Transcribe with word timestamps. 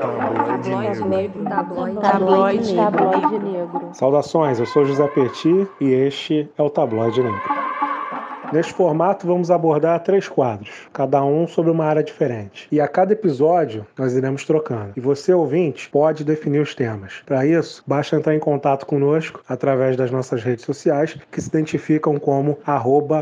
Tabloide 0.00 1.04
negro. 1.04 1.44
Tabloide, 1.44 2.00
Tabloide, 2.00 2.76
tabloide 2.76 3.38
negro. 3.40 3.88
Saudações, 3.92 4.60
eu 4.60 4.66
sou 4.66 4.84
José 4.84 5.06
Perti 5.08 5.66
e 5.80 5.92
este 5.92 6.48
é 6.56 6.62
o 6.62 6.70
Tabloide 6.70 7.22
Negro. 7.22 7.57
Neste 8.52 8.72
formato, 8.72 9.26
vamos 9.26 9.50
abordar 9.50 10.02
três 10.02 10.26
quadros, 10.26 10.88
cada 10.92 11.22
um 11.22 11.46
sobre 11.46 11.70
uma 11.70 11.84
área 11.84 12.02
diferente. 12.02 12.66
E 12.72 12.80
a 12.80 12.88
cada 12.88 13.12
episódio, 13.12 13.86
nós 13.96 14.14
iremos 14.14 14.44
trocando. 14.44 14.92
E 14.96 15.00
você, 15.00 15.32
ouvinte, 15.32 15.88
pode 15.90 16.24
definir 16.24 16.60
os 16.60 16.74
temas. 16.74 17.22
Para 17.26 17.44
isso, 17.44 17.82
basta 17.86 18.16
entrar 18.16 18.34
em 18.34 18.38
contato 18.38 18.86
conosco 18.86 19.42
através 19.48 19.96
das 19.96 20.10
nossas 20.10 20.42
redes 20.42 20.64
sociais, 20.64 21.18
que 21.30 21.40
se 21.40 21.48
identificam 21.48 22.18
como 22.18 22.58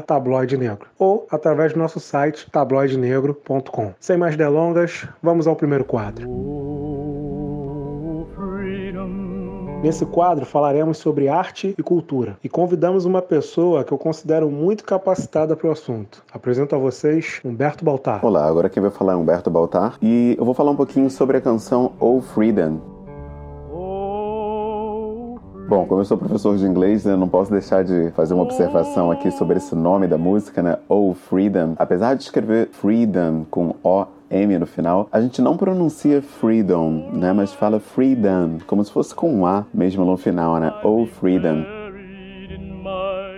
tabloide 0.06 0.56
negro, 0.56 0.86
ou 0.98 1.26
através 1.30 1.72
do 1.72 1.78
nosso 1.78 1.98
site 1.98 2.48
tabloidenegro.com. 2.50 3.94
Sem 3.98 4.16
mais 4.16 4.36
delongas, 4.36 5.08
vamos 5.22 5.46
ao 5.46 5.56
primeiro 5.56 5.84
quadro. 5.84 6.26
Nesse 9.86 10.04
quadro 10.04 10.44
falaremos 10.44 10.98
sobre 10.98 11.28
arte 11.28 11.72
e 11.78 11.80
cultura 11.80 12.36
e 12.42 12.48
convidamos 12.48 13.04
uma 13.04 13.22
pessoa 13.22 13.84
que 13.84 13.92
eu 13.92 13.98
considero 13.98 14.50
muito 14.50 14.82
capacitada 14.82 15.54
para 15.54 15.68
o 15.68 15.70
assunto. 15.70 16.24
Apresento 16.32 16.74
a 16.74 16.78
vocês 16.78 17.40
Humberto 17.44 17.84
Baltar. 17.84 18.26
Olá, 18.26 18.48
agora 18.48 18.68
quem 18.68 18.82
vai 18.82 18.90
falar 18.90 19.12
é 19.12 19.16
Humberto 19.16 19.48
Baltar 19.48 19.96
e 20.02 20.34
eu 20.36 20.44
vou 20.44 20.54
falar 20.54 20.72
um 20.72 20.76
pouquinho 20.76 21.08
sobre 21.08 21.36
a 21.36 21.40
canção 21.40 21.92
Oh 22.00 22.20
Freedom. 22.20 22.95
Bom, 25.68 25.84
como 25.84 26.00
eu 26.00 26.04
sou 26.04 26.16
professor 26.16 26.56
de 26.56 26.64
inglês, 26.64 27.04
eu 27.04 27.16
não 27.16 27.28
posso 27.28 27.50
deixar 27.50 27.82
de 27.82 28.12
fazer 28.12 28.34
uma 28.34 28.44
observação 28.44 29.10
aqui 29.10 29.32
sobre 29.32 29.56
esse 29.56 29.74
nome 29.74 30.06
da 30.06 30.16
música, 30.16 30.62
né? 30.62 30.78
Oh 30.88 31.12
Freedom. 31.12 31.74
Apesar 31.76 32.14
de 32.14 32.22
escrever 32.22 32.68
Freedom 32.68 33.44
com 33.50 33.74
O 33.82 34.06
M 34.30 34.58
no 34.58 34.66
final, 34.66 35.08
a 35.10 35.20
gente 35.20 35.42
não 35.42 35.56
pronuncia 35.56 36.22
freedom, 36.22 37.10
né? 37.12 37.32
Mas 37.32 37.52
fala 37.52 37.80
freedom, 37.80 38.58
como 38.66 38.84
se 38.84 38.92
fosse 38.92 39.12
com 39.12 39.32
um 39.32 39.44
A 39.44 39.64
mesmo 39.74 40.04
no 40.04 40.16
final, 40.16 40.56
né? 40.60 40.72
Oh, 40.84 41.04
freedom. 41.06 41.64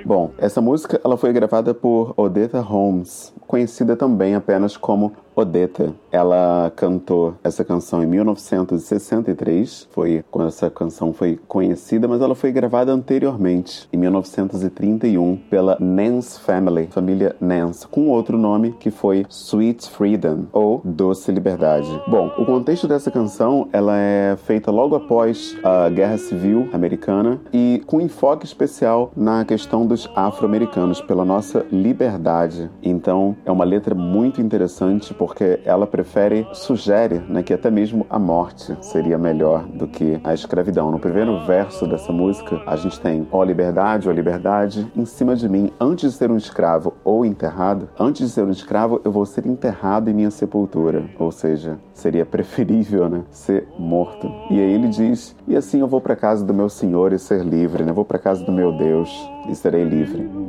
Bom, 0.05 0.31
essa 0.39 0.61
música 0.61 1.01
ela 1.05 1.17
foi 1.17 1.33
gravada 1.33 1.75
por 1.75 2.15
Odetta 2.17 2.61
Holmes, 2.61 3.33
conhecida 3.47 3.97
também 3.97 4.35
apenas 4.35 4.77
como 4.77 5.13
Odetta. 5.39 5.95
Ela 6.11 6.73
cantou 6.75 7.35
essa 7.45 7.65
canção 7.65 8.03
em 8.03 8.07
1963, 8.07 9.89
foi 9.91 10.25
quando 10.31 10.49
essa 10.49 10.69
canção 10.69 11.13
foi 11.13 11.39
conhecida, 11.47 12.09
mas 12.09 12.21
ela 12.21 12.35
foi 12.35 12.51
gravada 12.51 12.93
anteriormente, 12.93 13.89
em 13.93 13.97
1931, 13.97 15.37
pela 15.49 15.77
Nance 15.79 16.41
Family, 16.41 16.89
família 16.91 17.37
Nance, 17.41 17.87
com 17.87 18.09
outro 18.09 18.37
nome 18.37 18.75
que 18.81 18.91
foi 18.91 19.25
Sweet 19.29 19.89
Freedom 19.91 20.47
ou 20.53 20.81
Doce 20.85 21.31
Liberdade. 21.31 21.89
Bom, 22.09 22.33
o 22.37 22.45
contexto 22.45 22.89
dessa 22.89 23.11
canção 23.11 23.69
ela 23.73 23.97
é 23.97 24.37
feita 24.37 24.71
logo 24.71 24.97
após 24.97 25.57
a 25.63 25.89
Guerra 25.89 26.19
Civil 26.19 26.69
Americana 26.73 27.39
e 27.53 27.83
com 27.87 28.01
enfoque 28.01 28.45
especial 28.45 29.13
na 29.17 29.45
questão 29.45 29.87
dos 29.87 30.11
afro-americanos 30.17 31.01
pela 31.01 31.25
nossa 31.25 31.65
liberdade. 31.71 32.69
Então, 32.83 33.37
é 33.45 33.53
uma 33.53 33.65
letra 33.65 33.95
muito 33.95 34.41
interessante 34.41 35.15
porque 35.15 35.28
ela 35.65 35.87
prefere, 35.87 36.47
sugere 36.53 37.19
né, 37.29 37.43
que 37.43 37.53
até 37.53 37.71
mesmo 37.71 38.07
a 38.09 38.19
morte 38.19 38.77
seria 38.81 39.19
melhor 39.19 39.65
do 39.65 39.87
que 39.87 40.21
a 40.25 40.35
escravidão. 40.35 40.91
No 40.91 40.99
primeiro 40.99 41.45
verso 41.47 41.87
dessa 41.87 42.13
música, 42.13 42.61
a 42.67 42.77
gente 42.77 43.01
tem 43.01 43.27
ó 43.31 43.43
liberdade, 43.43 44.09
ó 44.09 44.13
liberdade, 44.13 44.91
em 44.97 45.05
cima 45.05 45.35
de 45.37 45.49
mim, 45.49 45.73
antes 45.81 46.13
de 46.13 46.19
ser 46.19 46.31
um 46.31 46.37
escravo 46.37 46.95
ou 47.05 47.25
enterrado, 47.25 47.89
antes 47.99 48.29
de 48.29 48.33
ser 48.33 48.45
um 48.45 48.51
escravo, 48.51 49.01
eu 49.05 49.13
vou 49.13 49.27
ser 49.27 49.47
enterrado 49.47 50.11
em 50.11 50.15
minha 50.15 50.31
sepultura. 50.31 51.05
Ou 51.19 51.31
seja, 51.31 51.79
seria 51.93 52.25
preferível 52.27 53.09
né, 53.09 53.23
ser 53.31 53.69
morto. 53.79 54.31
E 54.51 54.61
aí 54.61 54.73
ele 54.73 54.89
diz: 54.89 55.37
e 55.47 55.57
assim 55.57 55.81
eu 55.81 55.87
vou 55.87 56.01
para 56.01 56.17
casa 56.17 56.45
do 56.45 56.55
meu 56.55 56.69
Senhor 56.69 57.13
e 57.13 57.19
ser 57.19 57.45
livre, 57.45 57.85
né? 57.85 57.93
vou 57.93 58.05
para 58.05 58.19
casa 58.19 58.45
do 58.45 58.53
meu 58.53 58.73
Deus 58.77 59.11
e 59.49 59.55
serei 59.55 59.85
livre. 59.85 60.48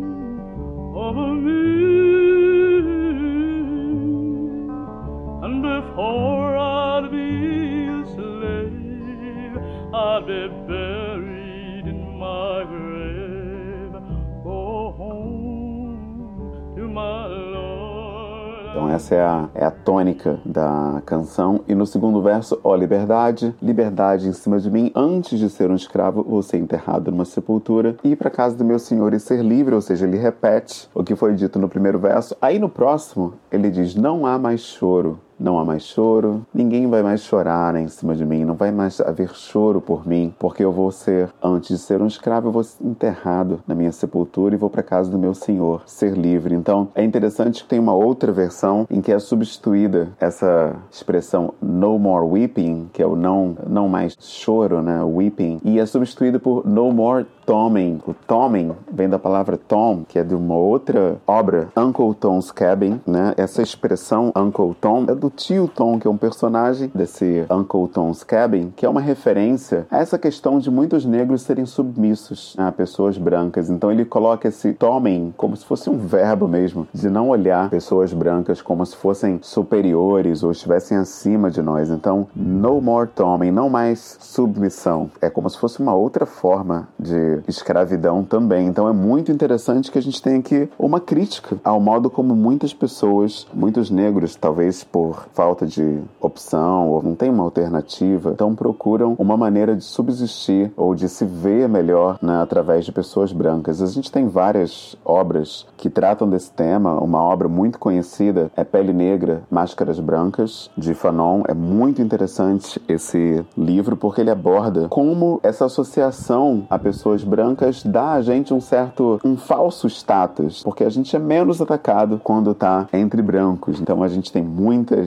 Essa 19.00 19.16
é 19.16 19.22
a, 19.22 19.50
é 19.56 19.66
a 19.66 19.72
tônica 19.72 20.42
da 20.46 21.02
canção. 21.06 21.62
E 21.68 21.74
no 21.74 21.86
segundo 21.86 22.22
verso, 22.22 22.60
ó 22.64 22.76
liberdade, 22.76 23.56
liberdade 23.62 24.28
em 24.28 24.34
cima 24.34 24.60
de 24.60 24.70
mim, 24.70 24.92
antes 24.94 25.40
de 25.40 25.50
ser 25.50 25.72
um 25.72 25.76
escravo, 25.76 26.22
vou 26.22 26.44
ser 26.44 26.58
enterrado 26.58 27.10
numa 27.10 27.24
sepultura 27.24 27.96
e 28.04 28.10
ir 28.10 28.16
para 28.18 28.30
casa 28.30 28.58
do 28.58 28.66
meu 28.66 28.78
senhor 28.78 29.14
e 29.14 29.20
ser 29.20 29.42
livre, 29.42 29.74
ou 29.74 29.82
seja, 29.82 30.06
ele 30.06 30.18
repete 30.18 30.90
o 30.94 31.02
que 31.02 31.16
foi 31.16 31.34
dito 31.34 31.58
no 31.58 31.70
primeiro 31.70 31.98
verso. 31.98 32.36
Aí 32.42 32.60
no 32.60 32.68
próximo, 32.68 33.36
ele 33.50 33.72
diz, 33.72 33.96
não 33.96 34.26
há 34.26 34.38
mais 34.38 34.60
choro, 34.60 35.18
não 35.40 35.60
há 35.60 35.66
mais 35.66 35.84
choro, 35.84 36.46
ninguém 36.54 36.88
vai 36.88 37.02
mais 37.02 37.22
chorar 37.22 37.74
né, 37.74 37.82
em 37.82 37.88
cima 37.88 38.16
de 38.16 38.26
mim, 38.26 38.44
não 38.46 38.56
vai 38.56 38.72
mais 38.72 39.00
haver 39.00 39.34
choro 39.34 39.80
por 39.80 40.08
mim, 40.08 40.34
porque 40.38 40.64
eu 40.64 40.72
vou 40.72 40.92
ser, 40.92 41.30
antes 41.42 41.70
de 41.70 41.78
ser 41.78 42.02
um 42.02 42.08
escravo, 42.08 42.50
eu 42.50 42.52
vou 42.52 42.64
ser 42.64 42.84
enterrado 42.84 43.62
na 43.68 43.76
minha 43.76 43.92
sepultura 43.92 44.56
e 44.56 44.58
vou 44.58 44.70
para 44.70 44.84
casa 44.84 45.10
do 45.10 45.18
meu 45.18 45.34
Senhor, 45.34 45.84
ser 45.86 46.18
livre. 46.18 46.54
Então 46.54 46.90
é 46.94 47.04
interessante 47.04 47.64
que 47.64 47.70
tem 47.70 47.80
uma 47.80 47.94
outra 47.94 48.32
versão 48.32 48.86
em 48.90 49.02
que 49.02 49.12
é 49.12 49.20
substituída 49.20 50.10
essa 50.20 50.76
expressão 50.92 51.54
no 51.62 51.98
more 51.98 52.26
weeping, 52.26 52.90
que 52.92 53.02
é 53.02 53.08
o 53.08 53.16
não, 53.16 53.56
não 53.68 53.88
mais 53.88 54.16
choro, 54.20 54.82
né, 54.82 55.04
weeping, 55.04 55.60
e 55.64 55.80
é 55.80 55.86
substituída 55.86 56.40
por 56.40 56.66
no 56.66 56.92
more 56.92 57.26
toming. 57.50 58.00
O 58.06 58.14
toming 58.14 58.74
vem 58.92 59.10
da 59.10 59.18
palavra 59.18 59.58
Tom, 59.58 60.04
que 60.08 60.20
é 60.20 60.24
de 60.24 60.36
uma 60.36 60.56
outra 60.56 61.18
obra, 61.26 61.70
Uncle 61.76 62.14
Tom's 62.14 62.52
Cabin, 62.52 63.02
né? 63.08 63.34
Essa 63.38 63.64
expressão 63.64 64.32
Uncle 64.36 64.76
Tom 64.80 65.06
é 65.08 65.16
do 65.16 65.29
tio 65.30 65.68
Tom, 65.68 66.00
que 66.00 66.08
é 66.08 66.10
um 66.10 66.18
personagem 66.18 66.92
desse 66.94 67.46
Uncle 67.50 67.88
Tom's 67.88 68.24
Cabin, 68.24 68.74
que 68.76 68.86
é 68.86 68.90
uma 68.90 69.02
referência 69.02 69.86
a 69.90 70.00
essa 70.00 70.18
questão 70.18 70.60
de 70.60 70.70
muitos 70.70 71.06
negros 71.06 71.42
serem 71.42 71.66
submissos 71.66 72.56
a 72.58 72.72
pessoas 72.72 73.18
brancas. 73.18 73.70
Então 73.70 73.92
ele 73.92 74.06
coloca 74.06 74.48
esse 74.48 74.74
toming 74.74 75.34
como 75.38 75.56
se 75.56 75.66
fosse 75.66 75.90
um 75.90 75.98
verbo 75.98 76.48
mesmo, 76.48 76.88
de 76.94 77.10
não 77.10 77.30
olhar 77.30 77.70
pessoas 77.70 78.14
brancas 78.14 78.62
como 78.62 78.86
se 78.86 78.96
fossem 78.96 79.40
superiores 79.42 80.44
ou 80.44 80.52
estivessem 80.52 80.98
acima 80.98 81.50
de 81.50 81.62
nós. 81.62 81.90
Então, 81.90 82.28
no 82.36 82.82
more 82.82 83.08
toming, 83.08 83.52
não 83.52 83.70
mais 83.70 84.18
submissão. 84.20 85.10
É 85.22 85.30
como 85.30 85.50
se 85.50 85.58
fosse 85.58 85.80
uma 85.80 85.94
outra 85.94 86.26
forma 86.26 86.88
de 87.00 87.40
escravidão 87.48 88.24
também. 88.24 88.68
Então 88.68 88.88
é 88.88 88.94
muito 88.94 89.32
interessante 89.32 89.92
que 89.92 89.98
a 89.98 90.02
gente 90.02 90.22
tenha 90.22 90.40
aqui 90.40 90.70
uma 90.78 91.00
crítica 91.00 91.58
ao 91.64 91.80
modo 91.80 92.10
como 92.10 92.36
muitas 92.36 92.74
pessoas, 92.74 93.48
muitos 93.54 93.90
negros, 93.90 94.36
talvez 94.36 94.84
por 94.84 95.19
falta 95.34 95.66
de 95.66 96.02
opção 96.20 96.90
ou 96.90 97.04
não 97.04 97.16
tem 97.16 97.30
uma 97.30 97.44
alternativa, 97.44 98.32
então 98.32 98.56
procuram 98.56 99.16
uma 99.18 99.38
maneira 99.38 99.76
de 99.76 99.84
subsistir 99.84 100.72
ou 100.76 100.96
de 100.96 101.08
se 101.10 101.26
ver 101.26 101.68
melhor 101.68 102.18
né, 102.22 102.42
através 102.42 102.86
de 102.86 102.92
pessoas 102.92 103.32
brancas. 103.32 103.82
A 103.82 103.88
gente 103.88 104.12
tem 104.12 104.28
várias 104.28 104.96
obras 105.04 105.66
que 105.78 105.90
tratam 105.90 106.30
desse 106.30 106.52
tema. 106.52 107.00
Uma 107.02 107.22
obra 107.22 107.48
muito 107.48 107.80
conhecida 107.80 108.52
é 108.56 108.64
Pele 108.64 108.94
Negra, 108.94 109.44
Máscaras 109.50 110.00
Brancas, 110.00 110.70
de 110.78 110.94
Fanon. 110.94 111.44
É 111.48 111.54
muito 111.54 112.02
interessante 112.02 112.82
esse 112.88 113.46
livro 113.58 113.96
porque 113.96 114.22
ele 114.22 114.32
aborda 114.32 114.88
como 114.90 115.40
essa 115.44 115.66
associação 115.66 116.66
a 116.70 116.78
pessoas 116.78 117.24
brancas 117.24 117.84
dá 117.84 118.14
a 118.14 118.22
gente 118.22 118.54
um 118.54 118.62
certo, 118.62 119.20
um 119.24 119.38
falso 119.38 119.88
status, 119.88 120.64
porque 120.64 120.84
a 120.84 120.90
gente 120.90 121.16
é 121.16 121.20
menos 121.20 121.62
atacado 121.62 122.20
quando 122.24 122.54
tá 122.54 122.88
entre 122.94 123.22
brancos. 123.22 123.80
Então 123.80 124.04
a 124.04 124.08
gente 124.08 124.32
tem 124.32 124.44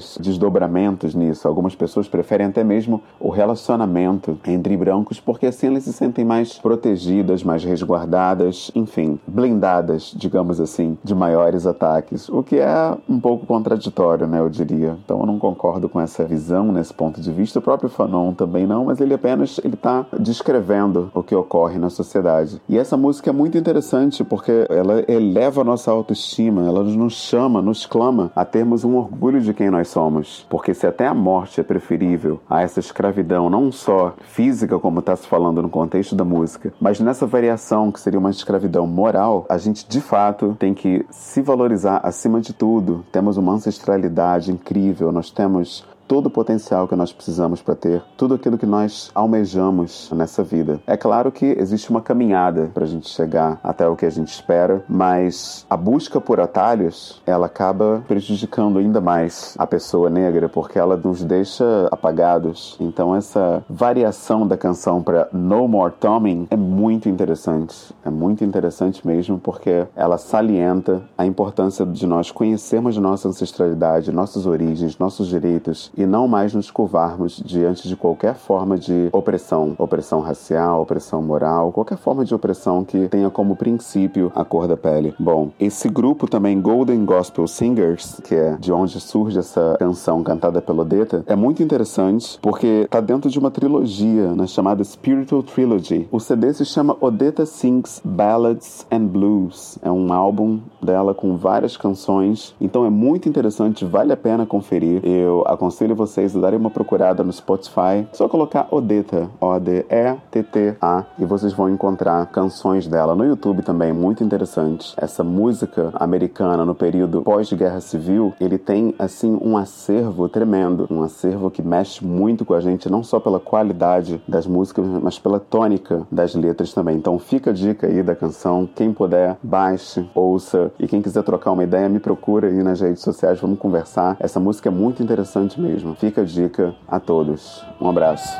muitos 0.02 0.18
desdobramentos 0.18 1.14
nisso. 1.14 1.46
Algumas 1.46 1.74
pessoas 1.74 2.08
preferem 2.08 2.46
até 2.46 2.64
mesmo 2.64 3.02
o 3.20 3.30
relacionamento 3.30 4.38
entre 4.46 4.76
brancos, 4.76 5.20
porque 5.20 5.46
assim 5.46 5.68
elas 5.68 5.84
se 5.84 5.92
sentem 5.92 6.24
mais 6.24 6.58
protegidas, 6.58 7.44
mais 7.44 7.64
resguardadas, 7.64 8.70
enfim, 8.74 9.18
blindadas, 9.26 10.12
digamos 10.16 10.60
assim, 10.60 10.98
de 11.02 11.14
maiores 11.14 11.66
ataques. 11.66 12.28
O 12.28 12.42
que 12.42 12.56
é 12.56 12.96
um 13.08 13.20
pouco 13.20 13.46
contraditório, 13.46 14.26
né, 14.26 14.40
eu 14.40 14.48
diria. 14.48 14.96
Então 15.04 15.20
eu 15.20 15.26
não 15.26 15.38
concordo 15.38 15.88
com 15.88 16.00
essa 16.00 16.24
visão 16.24 16.72
nesse 16.72 16.92
ponto 16.92 17.20
de 17.20 17.32
vista. 17.32 17.58
O 17.58 17.62
próprio 17.62 17.88
Fanon 17.88 18.32
também 18.32 18.66
não, 18.66 18.86
mas 18.86 19.00
ele 19.00 19.14
apenas 19.14 19.60
ele 19.62 19.76
tá 19.76 20.06
descrevendo 20.18 21.10
o 21.14 21.22
que 21.22 21.34
ocorre 21.34 21.78
na 21.78 21.90
sociedade. 21.90 22.60
E 22.68 22.76
essa 22.76 22.96
música 22.96 23.30
é 23.30 23.32
muito 23.32 23.56
interessante 23.56 24.24
porque 24.24 24.66
ela 24.68 25.04
eleva 25.08 25.60
a 25.60 25.64
nossa 25.64 25.90
autoestima, 25.90 26.66
ela 26.66 26.82
nos 26.82 27.14
chama, 27.14 27.62
nos 27.62 27.86
clama 27.86 28.30
a 28.34 28.44
termos 28.44 28.84
um 28.84 28.96
orgulho 28.96 29.40
de 29.40 29.52
quem 29.54 29.70
nós 29.70 29.91
somos. 29.92 30.46
Porque 30.48 30.74
se 30.74 30.86
até 30.86 31.06
a 31.06 31.14
morte 31.14 31.60
é 31.60 31.62
preferível 31.62 32.40
a 32.48 32.62
essa 32.62 32.80
escravidão, 32.80 33.48
não 33.48 33.70
só 33.70 34.14
física, 34.22 34.78
como 34.78 35.00
está 35.00 35.14
se 35.14 35.26
falando 35.26 35.62
no 35.62 35.68
contexto 35.68 36.16
da 36.16 36.24
música, 36.24 36.72
mas 36.80 36.98
nessa 36.98 37.26
variação 37.26 37.92
que 37.92 38.00
seria 38.00 38.18
uma 38.18 38.30
escravidão 38.30 38.86
moral, 38.86 39.46
a 39.48 39.58
gente 39.58 39.86
de 39.86 40.00
fato 40.00 40.56
tem 40.58 40.74
que 40.74 41.04
se 41.10 41.42
valorizar 41.42 42.00
acima 42.02 42.40
de 42.40 42.52
tudo. 42.52 43.04
Temos 43.12 43.36
uma 43.36 43.52
ancestralidade 43.52 44.50
incrível, 44.50 45.12
nós 45.12 45.30
temos 45.30 45.84
todo 46.06 46.26
o 46.26 46.30
potencial 46.30 46.88
que 46.88 46.96
nós 46.96 47.12
precisamos 47.12 47.62
para 47.62 47.74
ter 47.74 48.02
tudo 48.16 48.34
aquilo 48.34 48.58
que 48.58 48.66
nós 48.66 49.10
almejamos 49.14 50.10
nessa 50.14 50.42
vida. 50.42 50.80
É 50.86 50.96
claro 50.96 51.30
que 51.30 51.46
existe 51.58 51.90
uma 51.90 52.00
caminhada 52.00 52.70
para 52.72 52.84
a 52.84 52.88
gente 52.88 53.08
chegar 53.08 53.60
até 53.62 53.86
o 53.86 53.96
que 53.96 54.06
a 54.06 54.10
gente 54.10 54.32
espera, 54.32 54.84
mas 54.88 55.66
a 55.68 55.76
busca 55.76 56.20
por 56.20 56.40
atalhos 56.40 57.22
ela 57.26 57.46
acaba 57.46 58.02
prejudicando 58.06 58.78
ainda 58.78 59.00
mais 59.00 59.54
a 59.58 59.66
pessoa 59.66 60.10
negra 60.10 60.48
porque 60.48 60.78
ela 60.78 60.96
nos 60.96 61.22
deixa 61.22 61.88
apagados. 61.90 62.76
Então 62.80 63.14
essa 63.14 63.64
variação 63.68 64.46
da 64.46 64.56
canção 64.56 65.02
para 65.02 65.28
No 65.32 65.68
More 65.68 65.92
Tommy 65.98 66.46
é 66.50 66.56
muito 66.56 67.08
interessante. 67.08 67.94
É 68.04 68.10
muito 68.10 68.44
interessante 68.44 69.06
mesmo 69.06 69.38
porque 69.38 69.86
ela 69.94 70.18
salienta 70.18 71.02
a 71.16 71.24
importância 71.24 71.86
de 71.86 72.06
nós 72.06 72.30
conhecermos 72.30 72.96
nossa 72.96 73.28
ancestralidade, 73.28 74.12
nossas 74.12 74.46
origens, 74.46 74.98
nossos 74.98 75.28
direitos 75.28 75.91
e 75.96 76.06
não 76.06 76.26
mais 76.26 76.54
nos 76.54 76.70
curvarmos 76.70 77.42
diante 77.44 77.88
de 77.88 77.96
qualquer 77.96 78.34
forma 78.34 78.78
de 78.78 79.08
opressão, 79.12 79.74
opressão 79.78 80.20
racial, 80.20 80.82
opressão 80.82 81.22
moral, 81.22 81.72
qualquer 81.72 81.98
forma 81.98 82.24
de 82.24 82.34
opressão 82.34 82.84
que 82.84 83.08
tenha 83.08 83.30
como 83.30 83.56
princípio 83.56 84.32
a 84.34 84.44
cor 84.44 84.66
da 84.66 84.76
pele. 84.76 85.14
Bom, 85.18 85.50
esse 85.58 85.88
grupo 85.88 86.28
também 86.28 86.60
Golden 86.60 87.04
Gospel 87.04 87.46
Singers, 87.46 88.20
que 88.24 88.34
é 88.34 88.56
de 88.58 88.72
onde 88.72 89.00
surge 89.00 89.38
essa 89.38 89.76
canção 89.78 90.22
cantada 90.22 90.60
pela 90.62 90.82
Odetta, 90.82 91.24
é 91.26 91.36
muito 91.36 91.62
interessante 91.62 92.38
porque 92.40 92.82
está 92.84 93.00
dentro 93.00 93.30
de 93.30 93.38
uma 93.38 93.50
trilogia 93.50 94.34
né, 94.34 94.46
chamada 94.46 94.82
Spiritual 94.84 95.42
Trilogy. 95.42 96.08
O 96.10 96.20
CD 96.20 96.52
se 96.52 96.64
chama 96.64 96.96
Odetta 97.00 97.44
Sings 97.46 98.00
Ballads 98.04 98.86
and 98.90 99.06
Blues. 99.06 99.78
É 99.82 99.90
um 99.90 100.12
álbum 100.12 100.60
dela 100.82 101.14
com 101.14 101.36
várias 101.36 101.76
canções, 101.76 102.54
então 102.60 102.84
é 102.84 102.90
muito 102.90 103.28
interessante, 103.28 103.84
vale 103.84 104.12
a 104.12 104.16
pena 104.16 104.46
conferir. 104.46 105.04
Eu 105.04 105.44
aconselho 105.46 105.81
vocês 105.92 106.36
a 106.36 106.40
darem 106.40 106.58
uma 106.58 106.70
procurada 106.70 107.24
no 107.24 107.32
Spotify, 107.32 108.06
só 108.12 108.28
colocar 108.28 108.68
Odetta, 108.70 109.28
O-D-E-T-T-A, 109.40 111.04
e 111.18 111.24
vocês 111.24 111.52
vão 111.52 111.68
encontrar 111.68 112.24
canções 112.26 112.86
dela. 112.86 113.14
No 113.14 113.24
YouTube 113.24 113.62
também, 113.62 113.92
muito 113.92 114.22
interessante. 114.22 114.94
Essa 114.96 115.24
música 115.24 115.90
americana 115.94 116.64
no 116.64 116.74
período 116.74 117.22
pós-guerra 117.22 117.80
civil, 117.80 118.32
ele 118.40 118.58
tem 118.58 118.94
assim 118.98 119.38
um 119.42 119.56
acervo 119.56 120.28
tremendo, 120.28 120.86
um 120.90 121.02
acervo 121.02 121.50
que 121.50 121.62
mexe 121.62 122.04
muito 122.04 122.44
com 122.44 122.54
a 122.54 122.60
gente, 122.60 122.90
não 122.90 123.02
só 123.02 123.18
pela 123.18 123.40
qualidade 123.40 124.22
das 124.28 124.46
músicas, 124.46 124.86
mas 124.86 125.18
pela 125.18 125.40
tônica 125.40 126.06
das 126.10 126.34
letras 126.34 126.72
também. 126.72 126.96
Então 126.96 127.18
fica 127.18 127.50
a 127.50 127.52
dica 127.52 127.86
aí 127.86 128.02
da 128.02 128.14
canção, 128.14 128.68
quem 128.74 128.92
puder, 128.92 129.36
baixe, 129.42 130.06
ouça, 130.14 130.70
e 130.78 130.86
quem 130.86 131.02
quiser 131.02 131.22
trocar 131.22 131.52
uma 131.52 131.64
ideia, 131.64 131.88
me 131.88 131.98
procura 131.98 132.48
aí 132.48 132.62
nas 132.62 132.80
redes 132.80 133.02
sociais, 133.02 133.40
vamos 133.40 133.58
conversar. 133.58 134.16
Essa 134.20 134.38
música 134.38 134.68
é 134.68 134.72
muito 134.72 135.02
interessante 135.02 135.60
mesmo. 135.60 135.71
Fica 135.96 136.22
a 136.22 136.24
dica 136.24 136.74
a 136.86 137.00
todos. 137.00 137.64
Um 137.80 137.88
abraço. 137.88 138.36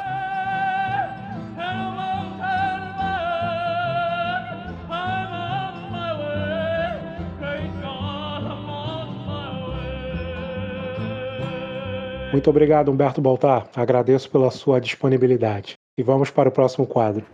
Muito 12.33 12.49
obrigado, 12.49 12.91
Humberto 12.91 13.21
Baltar. 13.21 13.69
Agradeço 13.77 14.31
pela 14.31 14.51
sua 14.51 14.81
disponibilidade. 14.81 15.75
E 15.99 16.03
vamos 16.03 16.31
para 16.31 16.49
o 16.49 16.53
próximo 16.53 16.87
quadro. 16.87 17.27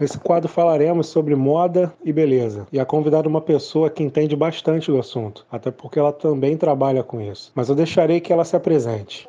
Nesse 0.00 0.18
quadro 0.18 0.48
falaremos 0.48 1.08
sobre 1.08 1.36
moda 1.36 1.92
e 2.02 2.10
beleza. 2.10 2.66
E 2.72 2.80
a 2.80 2.86
convidar 2.86 3.26
uma 3.26 3.42
pessoa 3.42 3.90
que 3.90 4.02
entende 4.02 4.34
bastante 4.34 4.90
do 4.90 4.98
assunto, 4.98 5.44
até 5.52 5.70
porque 5.70 5.98
ela 5.98 6.10
também 6.10 6.56
trabalha 6.56 7.02
com 7.02 7.20
isso. 7.20 7.52
Mas 7.54 7.68
eu 7.68 7.74
deixarei 7.74 8.18
que 8.18 8.32
ela 8.32 8.44
se 8.44 8.56
apresente. 8.56 9.28